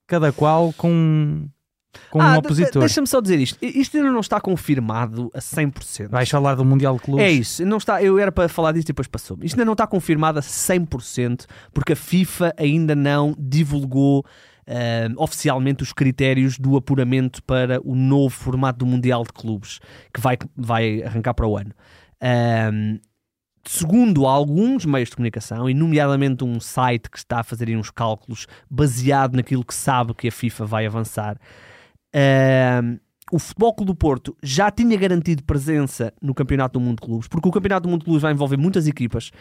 cada 0.07 0.31
qual 0.31 0.73
com, 0.73 1.47
com 2.09 2.21
Ah, 2.21 2.33
um 2.33 2.37
opositor. 2.37 2.81
Deixa-me 2.81 3.07
só 3.07 3.21
dizer 3.21 3.39
isto. 3.39 3.57
Isto 3.63 3.97
ainda 3.97 4.11
não 4.11 4.19
está 4.19 4.39
confirmado 4.39 5.31
a 5.33 5.39
100%. 5.39 6.09
Vais 6.09 6.29
falar 6.29 6.55
do 6.55 6.65
Mundial 6.65 6.95
de 6.95 7.01
Clubes? 7.01 7.25
É 7.25 7.31
isso, 7.31 7.65
não 7.65 7.77
está, 7.77 8.01
eu 8.03 8.19
era 8.19 8.31
para 8.31 8.49
falar 8.49 8.71
disto 8.71 8.89
e 8.89 8.91
depois 8.93 9.07
passou 9.07 9.37
Isto 9.41 9.55
ainda 9.55 9.65
não 9.65 9.73
está 9.73 9.87
confirmado 9.87 10.39
a 10.39 10.41
100% 10.41 11.45
porque 11.73 11.93
a 11.93 11.95
FIFA 11.95 12.53
ainda 12.57 12.95
não 12.95 13.35
divulgou 13.37 14.25
ah, 14.67 15.07
oficialmente 15.17 15.83
os 15.83 15.93
critérios 15.93 16.57
do 16.57 16.75
apuramento 16.75 17.41
para 17.43 17.79
o 17.83 17.95
novo 17.95 18.35
formato 18.35 18.79
do 18.79 18.85
Mundial 18.85 19.23
de 19.23 19.31
Clubes 19.33 19.79
que 20.13 20.19
vai, 20.19 20.37
vai 20.55 21.03
arrancar 21.03 21.33
para 21.33 21.47
o 21.47 21.57
ano. 21.57 21.71
Ahm, 22.21 22.99
segundo 23.65 24.25
alguns 24.25 24.85
meios 24.85 25.09
de 25.09 25.15
comunicação, 25.15 25.69
e 25.69 25.73
nomeadamente 25.73 26.43
um 26.43 26.59
site 26.59 27.09
que 27.09 27.17
está 27.17 27.39
a 27.39 27.43
fazer 27.43 27.75
uns 27.75 27.89
cálculos 27.89 28.47
baseado 28.69 29.35
naquilo 29.35 29.65
que 29.65 29.73
sabe 29.73 30.13
que 30.13 30.27
a 30.27 30.31
FIFA 30.31 30.65
vai 30.65 30.85
avançar, 30.85 31.37
ahm, 32.13 32.97
o 33.31 33.39
Futebol 33.39 33.73
Clube 33.73 33.91
do 33.91 33.95
Porto 33.95 34.37
já 34.43 34.69
tinha 34.69 34.95
garantido 34.97 35.43
presença 35.43 36.13
no 36.21 36.33
Campeonato 36.33 36.79
do 36.79 36.85
Mundo 36.85 36.99
de 37.01 37.07
Clubes, 37.07 37.27
porque 37.27 37.49
o 37.49 37.51
Campeonato 37.51 37.87
do 37.87 37.89
Mundo 37.89 38.01
de 38.01 38.05
Clubes 38.05 38.21
vai 38.21 38.31
envolver 38.31 38.57
muitas 38.57 38.87
equipas 38.87 39.31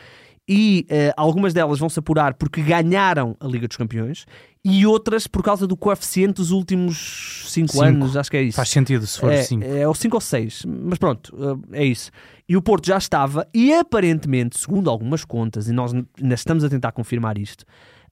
e 0.48 0.86
eh, 0.88 1.12
algumas 1.16 1.52
delas 1.52 1.78
vão 1.78 1.88
se 1.88 1.98
apurar 1.98 2.34
porque 2.34 2.62
ganharam 2.62 3.36
a 3.40 3.46
Liga 3.46 3.68
dos 3.68 3.76
Campeões 3.76 4.26
e 4.64 4.86
outras 4.86 5.26
por 5.26 5.42
causa 5.42 5.66
do 5.66 5.76
coeficiente 5.76 6.34
dos 6.34 6.50
últimos 6.50 7.44
5 7.48 7.72
Cinco. 7.72 7.84
anos, 7.84 8.16
acho 8.16 8.30
que 8.30 8.36
é 8.38 8.42
isso. 8.42 8.56
Faz 8.56 8.70
sentido 8.70 9.06
se 9.06 9.20
for 9.20 9.30
é, 9.30 9.40
assim. 9.40 9.60
É, 9.62 9.86
ou 9.86 9.94
5 9.94 10.16
ou 10.16 10.20
6, 10.20 10.64
mas 10.66 10.98
pronto, 10.98 11.36
eh, 11.72 11.80
é 11.80 11.84
isso. 11.84 12.10
E 12.48 12.56
o 12.56 12.62
Porto 12.62 12.86
já 12.86 12.96
estava, 12.96 13.46
e 13.52 13.74
aparentemente, 13.74 14.58
segundo 14.58 14.88
algumas 14.88 15.24
contas, 15.24 15.68
e 15.68 15.72
nós 15.72 15.92
ainda 15.92 16.34
estamos 16.34 16.64
a 16.64 16.68
tentar 16.68 16.92
confirmar 16.92 17.36
isto, 17.36 17.64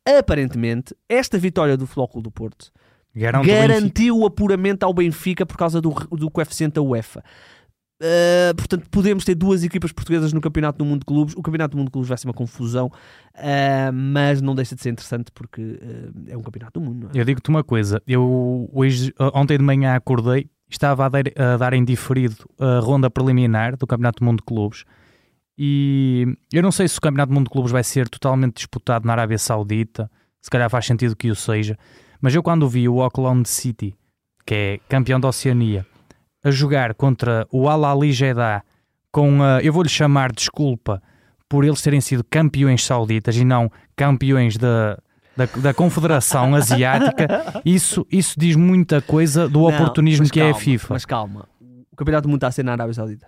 aparentemente, 0.07 0.95
esta 1.09 1.39
vitória 1.39 1.77
do 1.77 1.87
Futebol 1.87 2.09
Clube 2.09 2.25
do 2.25 2.31
Porto 2.31 2.71
Garante 3.15 3.47
garantiu 3.47 4.19
o 4.19 4.27
apuramento 4.27 4.85
ao 4.85 4.95
Benfica 4.95 5.45
por 5.45 5.57
causa 5.57 5.81
do, 5.81 5.91
do 5.91 6.31
coeficiente 6.31 6.75
da 6.75 6.83
UEFA. 6.83 7.23
Uh, 8.03 8.55
portanto, 8.57 8.89
podemos 8.91 9.25
ter 9.25 9.37
duas 9.37 9.63
equipas 9.63 9.93
portuguesas 9.93 10.33
no 10.33 10.41
Campeonato 10.41 10.79
do 10.79 10.85
Mundo 10.85 11.01
de 11.01 11.07
Clubes. 11.07 11.35
O 11.37 11.43
Campeonato 11.43 11.73
do 11.73 11.79
Mundo 11.79 11.87
de 11.87 11.93
Clubes 11.93 12.09
vai 12.09 12.19
ser 12.19 12.27
uma 12.27 12.35
confusão, 12.35 12.87
uh, 12.87 13.93
mas 13.93 14.43
não 14.43 14.57
deixa 14.57 14.75
de 14.75 14.83
ser 14.83 14.91
interessante 14.91 15.31
porque 15.33 15.61
uh, 15.61 16.13
é 16.27 16.37
um 16.37 16.43
Campeonato 16.43 16.81
do 16.81 16.85
Mundo. 16.85 17.11
É? 17.15 17.21
Eu 17.21 17.25
digo-te 17.25 17.49
uma 17.49 17.63
coisa, 17.63 18.03
eu 18.07 18.69
hoje, 18.73 19.15
ontem 19.33 19.57
de 19.57 19.65
manhã 19.65 19.95
acordei, 19.95 20.51
estava 20.69 21.07
a 21.07 21.09
dar, 21.09 21.23
a 21.37 21.57
dar 21.57 21.73
em 21.75 21.85
diferido 21.85 22.37
a 22.59 22.81
ronda 22.81 23.09
preliminar 23.09 23.77
do 23.77 23.87
Campeonato 23.87 24.19
do 24.19 24.25
Mundo 24.25 24.39
de 24.39 24.45
Clubes 24.45 24.85
e 25.57 26.27
eu 26.53 26.63
não 26.63 26.73
sei 26.73 26.89
se 26.89 26.99
o 26.99 27.01
Campeonato 27.01 27.31
do 27.31 27.35
Mundo 27.35 27.45
de 27.45 27.51
Clubes 27.51 27.71
vai 27.71 27.85
ser 27.85 28.09
totalmente 28.09 28.57
disputado 28.57 29.07
na 29.07 29.13
Arábia 29.13 29.39
Saudita, 29.39 30.11
se 30.41 30.51
calhar 30.51 30.69
faz 30.71 30.87
sentido 30.87 31.15
que 31.15 31.31
o 31.31 31.37
seja, 31.37 31.79
mas 32.21 32.35
eu 32.35 32.43
quando 32.43 32.69
vi 32.69 32.89
o 32.89 33.03
Auckland 33.03 33.49
City, 33.49 33.95
que 34.47 34.55
é 34.55 34.81
campeão 34.89 35.21
da 35.21 35.29
Oceania, 35.29 35.87
a 36.45 36.51
jogar 36.51 36.95
contra 36.95 37.47
o 37.51 37.69
Al 37.69 37.85
Ali 37.85 38.13
Jeddah 38.13 38.63
com 39.11 39.43
a, 39.43 39.61
eu 39.63 39.73
vou-lhe 39.73 39.89
chamar 39.89 40.33
desculpa 40.33 41.03
por 41.49 41.65
eles 41.65 41.83
terem 41.83 42.01
sido 42.01 42.25
campeões 42.25 42.85
sauditas 42.85 43.37
e 43.37 43.45
não 43.45 43.71
campeões 43.95 44.57
da, 44.57 44.99
da, 45.37 45.45
da 45.57 45.75
Confederação 45.75 46.55
Asiática, 46.57 47.61
isso, 47.65 48.07
isso 48.11 48.35
diz 48.39 48.57
muita 48.57 49.03
coisa 49.03 49.49
do 49.49 49.61
Não, 49.61 49.67
oportunismo 49.69 50.29
que 50.29 50.41
é 50.41 50.45
a 50.45 50.47
calma, 50.47 50.61
FIFA. 50.61 50.95
Mas 50.95 51.05
calma, 51.05 51.49
o 51.93 51.97
Campeonato 51.97 52.23
do 52.23 52.31
Mundo 52.31 52.39
está 52.39 52.49
a 52.49 52.53
ser 52.53 52.65
na 52.65 52.73
Arábia 52.73 52.95
Saudita. 52.95 53.27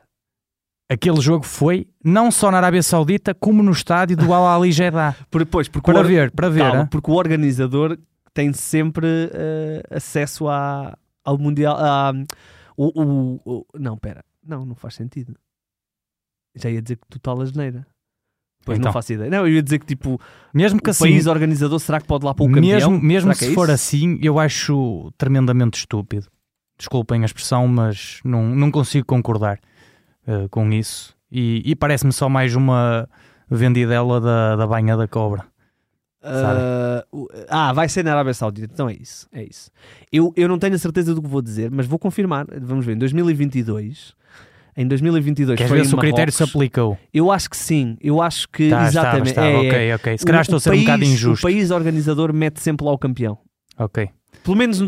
Aquele 0.90 1.20
jogo 1.20 1.44
foi 1.44 1.87
não 2.05 2.31
só 2.31 2.50
na 2.50 2.59
Arábia 2.59 2.83
Saudita, 2.83 3.35
como 3.35 3.62
no 3.62 3.72
estádio 3.72 4.16
do 4.16 4.33
Al 4.33 4.46
Ali 4.46 4.70
Jeddah. 4.72 5.14
Por, 5.31 5.40
depois, 5.44 5.68
porque 5.68 5.90
Para 5.92 6.00
o, 6.00 6.05
ver, 6.05 6.31
para 6.31 6.48
ver. 6.48 6.61
calma, 6.70 6.87
porque 6.90 7.11
o 7.11 7.14
organizador 7.14 7.98
tem 8.35 8.53
sempre 8.53 9.07
uh, 9.07 9.96
acesso 9.96 10.48
à, 10.48 10.96
ao 11.24 11.38
Mundial. 11.38 11.77
à- 11.79 12.12
o, 12.77 13.03
o- 13.03 13.41
o- 13.45 13.67
não, 13.79 13.97
pera, 13.97 14.25
não, 14.45 14.65
não 14.65 14.75
faz 14.75 14.95
sentido. 14.95 15.35
Já 16.55 16.71
ia 16.71 16.81
dizer 16.83 16.97
que 16.97 17.07
total 17.09 17.41
a 17.41 17.45
geneira. 17.47 17.87
Pois 18.65 18.79
Então. 18.79 18.89
não 18.89 18.93
faço 18.93 19.13
ideia. 19.13 19.31
Não, 19.31 19.47
eu 19.47 19.49
ia 19.55 19.63
dizer 19.63 19.79
que 19.79 19.87
tipo, 19.87 20.19
Mesmo 20.55 20.81
que 20.81 20.89
o 20.89 20.91
assim, 20.91 21.05
país 21.05 21.27
organizador 21.27 21.79
será 21.81 22.01
que 22.01 22.07
pode 22.07 22.25
lá 22.25 22.33
para 22.35 22.45
o 22.45 22.49
campeão? 22.49 22.63
mesmo, 22.63 23.01
mesmo 23.01 23.31
que 23.33 23.39
se 23.39 23.51
é 23.51 23.55
for 23.55 23.71
assim, 23.71 24.19
eu 24.23 24.39
acho 24.39 25.13
tremendamente 25.19 25.79
estúpido. 25.79 26.27
Desculpem 26.79 27.23
a 27.23 27.27
expressão, 27.27 27.69
mas 27.69 28.21
não, 28.25 28.55
não 28.55 28.71
consigo 28.71 29.07
concordar 29.07 29.61
eh, 30.27 30.49
com 30.51 30.73
isso. 30.73 31.15
E, 31.31 31.63
e 31.65 31.77
parece-me 31.77 32.13
só 32.13 32.29
mais 32.29 32.55
uma 32.57 33.09
vendidela 33.51 34.21
da, 34.21 34.57
da 34.57 34.67
banha 34.67 34.97
da 34.97 35.07
cobra. 35.07 35.45
Ah, 36.25 37.05
o- 37.13 37.29
ah, 37.49 37.73
vai 37.73 37.89
ser 37.89 38.03
na 38.05 38.13
Arábia 38.13 38.33
Saudita. 38.35 38.69
Então 38.73 38.89
é 38.89 38.95
isso. 38.95 39.29
É 39.33 39.43
isso. 39.45 39.71
Eu, 40.13 40.33
eu 40.37 40.49
não 40.49 40.59
tenho 40.59 40.75
a 40.75 40.79
certeza 40.79 41.15
do 41.15 41.21
que 41.23 41.29
vou 41.29 41.43
dizer, 41.43 41.71
mas 41.71 41.87
vou 41.87 41.99
confirmar. 41.99 42.47
Vamos 42.63 42.85
ver. 42.87 42.93
Em 42.95 42.99
2022. 42.99 44.15
Em 44.77 44.89
2022 44.89 45.57
Queres 45.57 45.69
foi 45.71 45.79
ver 45.79 45.87
se 45.87 45.95
o 45.95 45.99
critério 45.99 46.33
se 46.33 46.43
aplicou? 46.43 46.99
Eu 47.13 47.31
acho 47.31 47.49
que 47.49 47.57
sim. 47.57 47.97
Eu 48.01 48.21
acho 48.21 48.49
que 48.49 48.71
Tá, 48.71 48.87
exatamente. 48.89 49.29
estava, 49.29 49.49
estava, 49.49 49.65
é, 49.65 49.67
é. 49.91 49.95
ok, 49.95 49.95
ok. 49.95 50.19
Se 50.19 50.27
calhar 50.27 50.43
estou 50.43 50.57
a 50.57 50.61
ser 50.61 50.73
um 50.73 50.81
bocado 50.81 50.99
país- 51.01 51.13
injusto. 51.13 51.47
O 51.47 51.49
país 51.49 51.71
organizador 51.71 52.33
mete 52.33 52.61
sempre 52.61 52.85
lá 52.85 52.93
o 52.93 52.99
campeão. 52.99 53.39
Ok. 53.79 54.09
Pelo 54.43 54.57
menos 54.57 54.81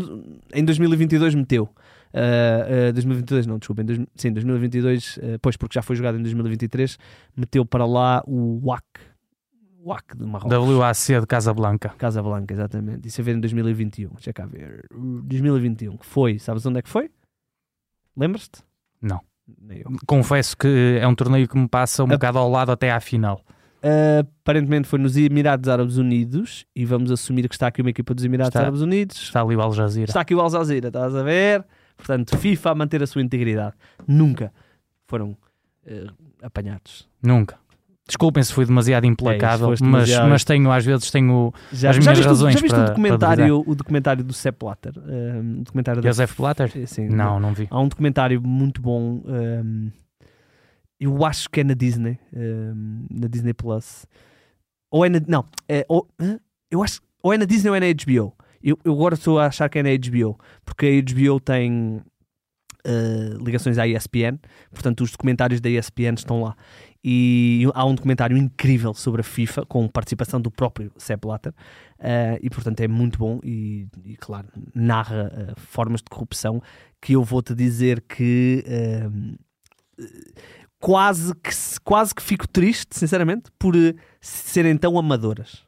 em 0.53 0.65
2022 0.65 1.33
meteu. 1.35 1.69
Uh, 2.13 2.89
uh, 2.89 2.93
2022 2.93 3.45
não, 3.45 3.59
desculpa, 3.59 3.81
em 3.81 3.85
dois, 3.85 3.99
sim, 4.15 4.31
2022, 4.31 5.17
uh, 5.17 5.21
pois 5.41 5.55
porque 5.57 5.75
já 5.75 5.81
foi 5.81 5.95
jogado 5.95 6.17
em 6.17 6.21
2023, 6.21 6.97
meteu 7.35 7.65
para 7.65 7.85
lá 7.85 8.23
o 8.25 8.59
WAC, 8.65 8.83
WAC 9.83 10.17
de 10.17 10.25
Marrocos. 10.25 10.57
WAC 10.77 11.19
de 11.21 11.27
Casablanca. 11.27 11.89
Casablanca, 11.97 12.53
exatamente. 12.53 13.07
Isso 13.07 13.21
a 13.21 13.23
ver 13.23 13.35
em 13.35 13.39
2021. 13.39 14.09
Deixa 14.13 14.33
cá 14.33 14.45
ver. 14.45 14.85
2021, 14.91 15.97
que 15.97 16.05
foi, 16.05 16.39
sabes 16.39 16.65
onde 16.65 16.79
é 16.79 16.81
que 16.81 16.89
foi? 16.89 17.09
Lembras-te? 18.15 18.61
Não. 19.01 19.21
Nem 19.61 19.79
eu. 19.79 19.91
Confesso 20.05 20.57
que 20.57 20.97
é 21.01 21.07
um 21.07 21.15
torneio 21.15 21.47
que 21.47 21.57
me 21.57 21.67
passa 21.69 22.03
um 22.03 22.07
A- 22.07 22.09
bocado 22.09 22.37
ao 22.37 22.49
lado 22.49 22.71
até 22.71 22.91
à 22.91 22.99
final. 22.99 23.41
Uh, 23.77 24.27
aparentemente 24.41 24.87
foi 24.87 24.97
nos 24.99 25.15
Emirados 25.15 25.69
Árabes 25.69 25.97
Unidos 25.97 26.65
e 26.75 26.83
vamos 26.83 27.11
assumir 27.11 27.47
que 27.47 27.55
está 27.55 27.67
aqui 27.67 27.79
uma 27.81 27.91
equipa 27.91 28.13
dos 28.13 28.25
Emirados 28.25 28.49
Está. 28.49 28.59
Árabes 28.61 28.81
Unidos. 28.81 29.15
Está 29.21 29.41
ali 29.41 29.55
o 29.55 29.61
Al 29.61 29.71
Jazeera. 29.71 30.09
Está 30.09 30.21
aqui 30.21 30.33
o 30.35 30.41
Al 30.41 30.49
Jazeera, 30.49 30.87
estás 30.87 31.15
a 31.15 31.23
ver? 31.23 31.63
Portanto, 31.95 32.35
FIFA 32.37 32.71
a 32.71 32.75
manter 32.75 33.03
a 33.03 33.07
sua 33.07 33.21
integridade. 33.21 33.75
Nunca 34.07 34.51
foram 35.07 35.37
eh, 35.85 36.07
apanhados. 36.41 37.07
Nunca. 37.23 37.57
Desculpem 38.07 38.41
se 38.41 38.53
fui 38.53 38.65
demasiado 38.65 39.05
implacável, 39.05 39.67
É 39.67 39.69
foste 39.71 39.83
mas, 39.83 40.05
demasiado. 40.05 40.29
mas 40.29 40.43
tenho, 40.45 40.71
às 40.71 40.85
vezes, 40.85 41.11
tenho 41.11 41.53
Já, 41.73 41.89
As 41.89 41.95
já 41.97 42.01
minhas 42.01 42.19
o- 42.19 42.29
razões 42.29 42.53
já 42.53 42.61
viste 42.61 42.73
para- 42.73 42.83
o, 42.83 42.87
documentário, 42.87 43.63
o 43.67 43.75
documentário 43.75 44.23
do 44.23 44.33
Sepp 44.33 44.59
Blatter? 44.61 44.93
Um, 44.97 45.63
documentário 45.63 46.01
da- 46.01 46.09
Joseph 46.09 46.37
Blatter? 46.37 46.87
Sim, 46.87 47.09
Não, 47.09 47.37
não 47.39 47.53
vi. 47.53 47.67
Há 47.69 47.79
um 47.79 47.87
documentário 47.87 48.41
muito 48.41 48.81
bom. 48.81 49.21
um, 49.25 49.91
eu 50.99 51.25
acho 51.25 51.49
que 51.49 51.59
é 51.61 51.63
na 51.63 51.73
Disney, 51.73 52.17
um, 52.33 53.05
na 53.11 53.27
Disney 53.27 53.53
Plus. 53.53 54.05
Ou 54.89 55.05
é 55.05 55.09
na. 55.09 55.19
Não, 55.27 55.45
é, 55.67 55.85
ou, 55.89 56.07
eu 56.71 56.81
acho. 56.81 57.01
Ou 57.21 57.33
é 57.33 57.37
na 57.37 57.45
Disney 57.45 57.69
ou 57.69 57.75
é 57.75 57.79
na 57.81 57.87
HBO. 57.87 58.33
Eu, 58.63 58.79
eu 58.85 58.93
agora 58.93 59.15
estou 59.15 59.37
a 59.37 59.47
achar 59.47 59.67
que 59.69 59.77
é 59.79 59.83
na 59.83 59.89
HBO, 59.89 60.39
porque 60.65 60.85
a 60.85 61.13
HBO 61.13 61.39
tem 61.39 62.01
uh, 62.85 63.43
ligações 63.43 63.77
à 63.77 63.87
ESPN, 63.87 64.39
portanto, 64.71 65.03
os 65.03 65.11
documentários 65.11 65.59
da 65.61 65.69
ESPN 65.69 66.15
estão 66.15 66.41
lá. 66.41 66.55
E 67.09 67.65
há 67.73 67.85
um 67.85 67.95
documentário 67.95 68.35
incrível 68.35 68.93
sobre 68.93 69.21
a 69.21 69.23
FIFA, 69.23 69.65
com 69.65 69.87
participação 69.87 70.41
do 70.41 70.51
próprio 70.51 70.91
Sepp 70.97 71.21
Blatter, 71.21 71.53
uh, 71.53 72.37
e 72.41 72.49
portanto 72.49 72.81
é 72.81 72.87
muito 72.87 73.17
bom. 73.17 73.39
E, 73.43 73.87
e, 74.03 74.17
claro, 74.17 74.49
narra 74.75 75.31
uh, 75.33 75.59
formas 75.59 76.01
de 76.01 76.09
corrupção 76.09 76.61
que 77.01 77.13
eu 77.13 77.23
vou-te 77.23 77.55
dizer 77.55 78.01
que. 78.01 78.61
uh, 78.67 79.37
quase 80.79 81.33
que, 81.35 81.55
se- 81.55 81.79
quase 81.79 82.13
que 82.13 82.21
fico 82.21 82.47
triste, 82.47 82.97
sinceramente, 82.97 83.49
por 83.57 83.73
serem 84.19 84.77
tão 84.77 84.97
amadoras. 84.99 85.65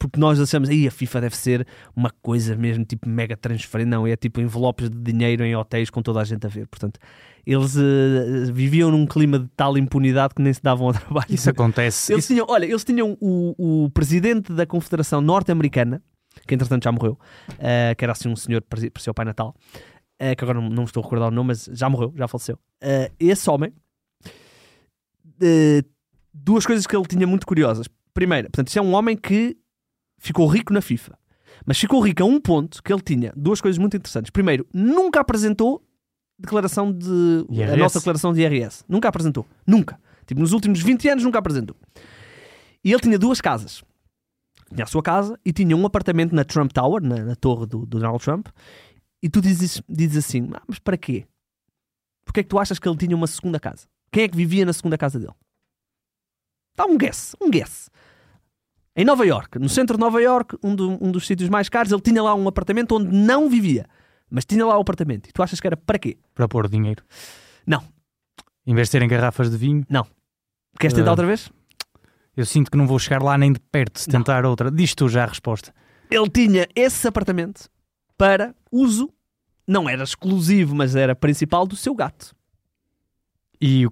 Porque 0.00 0.18
nós 0.18 0.40
achamos, 0.40 0.70
aí 0.70 0.88
a 0.88 0.90
FIFA 0.90 1.20
deve 1.20 1.36
ser 1.36 1.66
uma 1.94 2.10
coisa 2.22 2.56
mesmo, 2.56 2.86
tipo 2.86 3.06
mega 3.06 3.36
transferente. 3.36 3.90
Não, 3.90 4.06
é 4.06 4.16
tipo 4.16 4.40
envelopes 4.40 4.88
de 4.88 4.96
dinheiro 4.96 5.44
em 5.44 5.54
hotéis 5.54 5.90
com 5.90 6.00
toda 6.00 6.22
a 6.22 6.24
gente 6.24 6.46
a 6.46 6.48
ver. 6.48 6.66
Portanto, 6.68 6.98
eles 7.46 7.76
uh, 7.76 8.50
viviam 8.50 8.90
num 8.90 9.06
clima 9.06 9.38
de 9.38 9.46
tal 9.54 9.76
impunidade 9.76 10.34
que 10.34 10.40
nem 10.40 10.54
se 10.54 10.62
davam 10.62 10.86
ao 10.86 10.94
trabalho. 10.96 11.26
Isso 11.28 11.50
acontece. 11.50 12.14
Eles 12.14 12.26
tinham, 12.26 12.46
olha, 12.48 12.64
eles 12.64 12.82
tinham 12.82 13.14
o, 13.20 13.84
o 13.84 13.90
presidente 13.90 14.54
da 14.54 14.64
Confederação 14.64 15.20
Norte-Americana, 15.20 16.02
que 16.46 16.54
entretanto 16.54 16.84
já 16.84 16.90
morreu, 16.90 17.18
uh, 17.50 17.94
que 17.94 18.02
era 18.02 18.12
assim 18.12 18.30
um 18.30 18.36
senhor, 18.36 18.62
parecia 18.62 19.10
o 19.10 19.14
Pai 19.14 19.26
Natal, 19.26 19.54
uh, 19.54 20.34
que 20.34 20.42
agora 20.42 20.58
não, 20.58 20.70
não 20.70 20.84
me 20.84 20.84
estou 20.84 21.02
a 21.02 21.04
recordar 21.04 21.28
o 21.28 21.30
nome, 21.30 21.48
mas 21.48 21.68
já 21.74 21.90
morreu, 21.90 22.10
já 22.16 22.26
faleceu. 22.26 22.58
Esse 23.18 23.50
homem, 23.50 23.70
duas 26.32 26.64
coisas 26.64 26.86
que 26.86 26.96
ele 26.96 27.04
tinha 27.04 27.26
muito 27.26 27.46
curiosas. 27.46 27.86
Primeiro, 28.14 28.48
portanto, 28.48 28.68
isto 28.68 28.78
é 28.78 28.82
um 28.82 28.94
homem 28.94 29.14
que 29.14 29.59
ficou 30.20 30.46
rico 30.46 30.72
na 30.72 30.80
FIFA, 30.80 31.18
mas 31.66 31.78
ficou 31.78 32.00
rico 32.00 32.22
a 32.22 32.26
um 32.26 32.40
ponto 32.40 32.80
que 32.82 32.92
ele 32.92 33.02
tinha 33.02 33.32
duas 33.34 33.60
coisas 33.60 33.78
muito 33.78 33.96
interessantes. 33.96 34.30
Primeiro, 34.30 34.66
nunca 34.72 35.20
apresentou 35.20 35.82
declaração 36.38 36.92
de 36.92 37.44
a 37.50 37.54
IRS. 37.54 37.76
nossa 37.76 37.98
declaração 37.98 38.32
de 38.32 38.40
IRS. 38.40 38.84
Nunca 38.88 39.08
apresentou. 39.08 39.46
Nunca. 39.66 40.00
Tipo, 40.26 40.40
nos 40.40 40.52
últimos 40.52 40.80
20 40.80 41.08
anos 41.08 41.24
nunca 41.24 41.38
apresentou. 41.38 41.76
E 42.84 42.92
ele 42.92 43.00
tinha 43.00 43.18
duas 43.18 43.40
casas. 43.40 43.82
Tinha 44.72 44.84
a 44.84 44.86
sua 44.86 45.02
casa 45.02 45.38
e 45.44 45.52
tinha 45.52 45.76
um 45.76 45.84
apartamento 45.84 46.34
na 46.34 46.44
Trump 46.44 46.72
Tower, 46.72 47.02
na, 47.02 47.24
na 47.24 47.34
torre 47.34 47.66
do, 47.66 47.80
do 47.80 47.98
Donald 47.98 48.22
Trump. 48.22 48.46
E 49.22 49.28
tu 49.28 49.40
dizes, 49.40 49.82
dizes 49.88 50.24
assim: 50.24 50.48
"Ah, 50.54 50.62
mas 50.66 50.78
para 50.78 50.96
quê? 50.96 51.26
Porquê 52.24 52.40
é 52.40 52.42
que 52.42 52.48
tu 52.48 52.58
achas 52.58 52.78
que 52.78 52.88
ele 52.88 52.96
tinha 52.96 53.16
uma 53.16 53.26
segunda 53.26 53.58
casa? 53.58 53.88
Quem 54.12 54.24
é 54.24 54.28
que 54.28 54.36
vivia 54.36 54.64
na 54.64 54.72
segunda 54.72 54.96
casa 54.96 55.18
dele? 55.18 55.34
Dá 56.76 56.86
um 56.86 56.96
guess, 56.96 57.34
um 57.40 57.50
guess. 57.50 57.90
Em 58.96 59.04
Nova 59.04 59.24
York, 59.24 59.58
no 59.58 59.68
centro 59.68 59.96
de 59.96 60.00
Nova 60.00 60.20
York, 60.20 60.56
um, 60.62 60.74
do- 60.74 60.98
um 61.04 61.10
dos 61.12 61.26
sítios 61.26 61.48
mais 61.48 61.68
caros, 61.68 61.92
ele 61.92 62.00
tinha 62.02 62.22
lá 62.22 62.34
um 62.34 62.48
apartamento 62.48 62.96
onde 62.96 63.14
não 63.16 63.48
vivia, 63.48 63.86
mas 64.28 64.44
tinha 64.44 64.66
lá 64.66 64.76
o 64.76 64.80
apartamento. 64.80 65.28
E 65.28 65.32
tu 65.32 65.42
achas 65.42 65.60
que 65.60 65.66
era 65.66 65.76
para 65.76 65.98
quê? 65.98 66.18
Para 66.34 66.48
pôr 66.48 66.68
dinheiro. 66.68 67.02
Não. 67.66 67.82
Em 68.66 68.74
vez 68.74 68.88
de 68.88 68.92
serem 68.92 69.08
garrafas 69.08 69.50
de 69.50 69.56
vinho, 69.56 69.84
Queres 70.78 70.94
tentar 70.94 71.10
Ah. 71.10 71.12
outra 71.12 71.26
vez? 71.26 71.50
eu 72.36 72.46
sinto 72.46 72.70
que 72.70 72.76
não 72.76 72.86
vou 72.86 72.98
chegar 72.98 73.22
lá 73.22 73.36
nem 73.36 73.52
de 73.52 73.60
perto 73.60 74.00
se 74.00 74.08
Não. 74.08 74.20
tentar 74.20 74.44
outra. 74.46 74.70
Diz 74.70 74.94
tu 74.94 75.08
já 75.08 75.24
a 75.24 75.26
resposta. 75.26 75.74
ele 76.10 76.28
tinha 76.28 76.66
esse 76.74 77.06
apartamento 77.06 77.68
para 78.18 78.54
uso, 78.72 79.08
não 79.66 79.88
era 79.88 80.02
exclusivo, 80.02 80.74
mas 80.74 80.96
era 80.96 81.14
principal 81.14 81.66
do 81.66 81.76
seu 81.76 81.94
gato. 81.94 82.34
E 83.60 83.86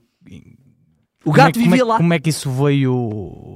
o 1.29 1.31
O 1.31 1.33
como 1.33 1.37
gato 1.37 1.49
é, 1.49 1.53
que- 1.53 1.59
como 1.61 1.71
vivia 1.71 1.83
é, 1.83 1.87
lá. 1.87 1.97
Como 1.99 2.14
é 2.14 2.19
que 2.19 2.31
isso 2.31 2.51
veio 2.51 2.93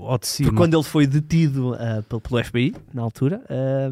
ao 0.06 0.18
de 0.18 0.26
cima? 0.26 0.48
Porque 0.48 0.56
quando 0.62 0.74
ele 0.76 0.82
foi 0.84 1.06
detido 1.06 1.74
ah, 1.74 2.02
pelo, 2.08 2.20
pelo 2.20 2.44
FBI, 2.44 2.74
na 2.92 3.02
altura, 3.02 3.42
ah, 3.48 3.90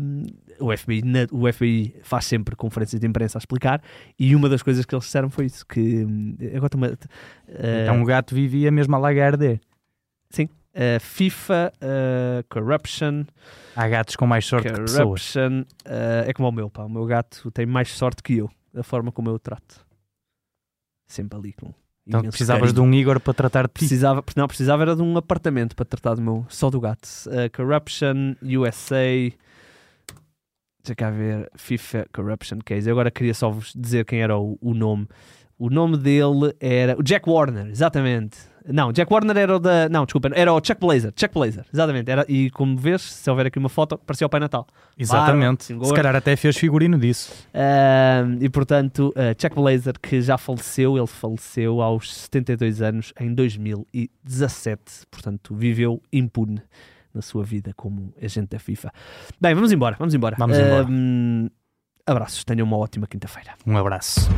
o, 0.62 0.77
FBI, 0.77 1.03
na- 1.03 1.27
o 1.33 1.51
FBI 1.53 1.95
faz 2.03 2.25
sempre 2.27 2.55
conferências 2.57 3.01
de 3.01 3.07
imprensa 3.07 3.38
a 3.38 3.40
explicar, 3.40 3.83
e 4.19 4.35
uma 4.37 4.49
das 4.49 4.62
coisas 4.62 4.85
que 4.85 4.95
eles 4.95 5.05
disseram 5.05 5.31
foi 5.31 5.47
isso: 5.47 5.64
que 5.66 6.05
hum, 6.05 6.37
agora 6.55 6.66
estou-me 6.66 6.87
a- 6.88 6.90
ah, 6.90 7.83
Então 7.83 8.03
o 8.03 8.05
gato 8.05 8.35
vivia 8.35 8.71
mesmo 8.71 8.95
a 8.95 8.99
lá 8.99 9.09
a 9.09 9.27
arder. 9.27 9.61
ah, 10.75 11.01
FIFA, 11.01 11.73
ah, 11.81 12.45
corruption, 12.49 13.25
Há 13.75 13.88
gatos 13.88 14.14
com 14.16 14.27
mais 14.27 14.45
sorte 14.47 14.69
que 14.69 14.75
pessoas. 14.81 14.99
corruption, 15.33 15.64
ah, 15.87 16.25
é 16.27 16.33
como 16.33 16.49
o 16.49 16.53
meu, 16.53 16.69
pá. 16.71 16.85
O 16.85 16.88
meu 16.88 17.05
gato 17.07 17.51
tem 17.51 17.66
mais 17.66 17.88
sorte 17.90 18.23
que 18.23 18.37
eu, 18.37 18.51
da 18.75 18.83
forma 18.83 19.11
como 19.11 19.31
eu 19.31 19.35
o 19.35 19.38
trato. 19.38 19.85
Sempre 21.07 21.38
ali 21.38 21.53
com. 21.53 21.73
Então 22.06 22.22
precisavas 22.22 22.70
de 22.70 22.76
carinho. 22.76 22.92
um 22.92 22.94
Igor 22.94 23.20
para 23.20 23.34
tratar 23.34 23.66
de 23.66 23.72
ti. 23.72 23.78
Precisava, 23.80 24.24
não, 24.36 24.46
precisava 24.48 24.82
era 24.82 24.96
de 24.96 25.02
um 25.02 25.16
apartamento 25.16 25.76
para 25.76 25.84
tratar 25.84 26.14
do 26.14 26.22
meu, 26.22 26.46
só 26.48 26.70
do 26.70 26.80
gato. 26.80 27.08
Uh, 27.26 27.54
corruption, 27.54 28.34
USA. 28.42 29.32
Deixa 30.82 30.94
cá 30.96 31.10
ver. 31.10 31.50
FIFA 31.56 32.06
Corruption 32.12 32.58
Case. 32.64 32.88
Eu 32.88 32.94
agora 32.94 33.10
queria 33.10 33.34
só 33.34 33.50
vos 33.50 33.72
dizer 33.76 34.04
quem 34.04 34.22
era 34.22 34.38
o, 34.38 34.58
o 34.60 34.74
nome. 34.74 35.06
O 35.61 35.68
nome 35.68 35.99
dele 35.99 36.55
era. 36.59 36.99
O 36.99 37.03
Jack 37.03 37.29
Warner, 37.29 37.66
exatamente. 37.66 38.38
Não, 38.66 38.92
Jack 38.92 39.12
Warner 39.12 39.37
era 39.37 39.57
o 39.57 39.59
da. 39.59 39.90
Não, 39.90 40.07
desculpa, 40.07 40.31
era 40.35 40.51
o 40.51 40.57
Chuck 40.57 40.81
Blazer. 40.81 41.12
Chuck 41.14 41.35
Blazer, 41.35 41.66
exatamente. 41.70 42.11
Era, 42.11 42.25
e 42.27 42.49
como 42.51 42.79
vês, 42.79 43.03
se 43.03 43.29
houver 43.29 43.46
aqui 43.46 43.59
uma 43.59 43.68
foto, 43.68 43.99
parecia 43.99 44.27
o 44.27 44.31
Pai 44.31 44.40
Natal. 44.40 44.66
Exatamente. 44.99 45.75
Claro, 45.75 45.85
Se 45.85 45.94
calhar 45.94 46.16
até 46.16 46.35
fez 46.35 46.57
figurino 46.57 46.99
disso. 46.99 47.31
E 48.40 48.49
portanto, 48.49 49.12
uh, 49.14 49.38
Chuck 49.38 49.55
Blazer, 49.55 49.94
que 50.01 50.23
já 50.23 50.38
faleceu, 50.38 50.96
ele 50.96 51.07
faleceu 51.07 51.83
aos 51.83 52.11
72 52.14 52.81
anos 52.81 53.12
em 53.20 53.35
2017. 53.35 54.81
Portanto, 55.11 55.55
viveu 55.55 56.01
impune 56.11 56.62
na 57.12 57.20
sua 57.20 57.44
vida 57.44 57.75
como 57.77 58.14
agente 58.23 58.49
da 58.49 58.59
FIFA. 58.59 58.90
Bem, 59.38 59.55
vamos 59.55 59.73
embora, 59.73 59.94
vamos 59.99 60.14
embora. 60.14 60.37
Vamos 60.38 60.57
embora. 60.59 60.87
Abraços, 62.07 62.44
tenham 62.44 62.66
uma 62.66 62.79
ótima 62.79 63.07
quinta-feira. 63.07 63.53
Um 63.66 63.77
abraço. 63.77 64.31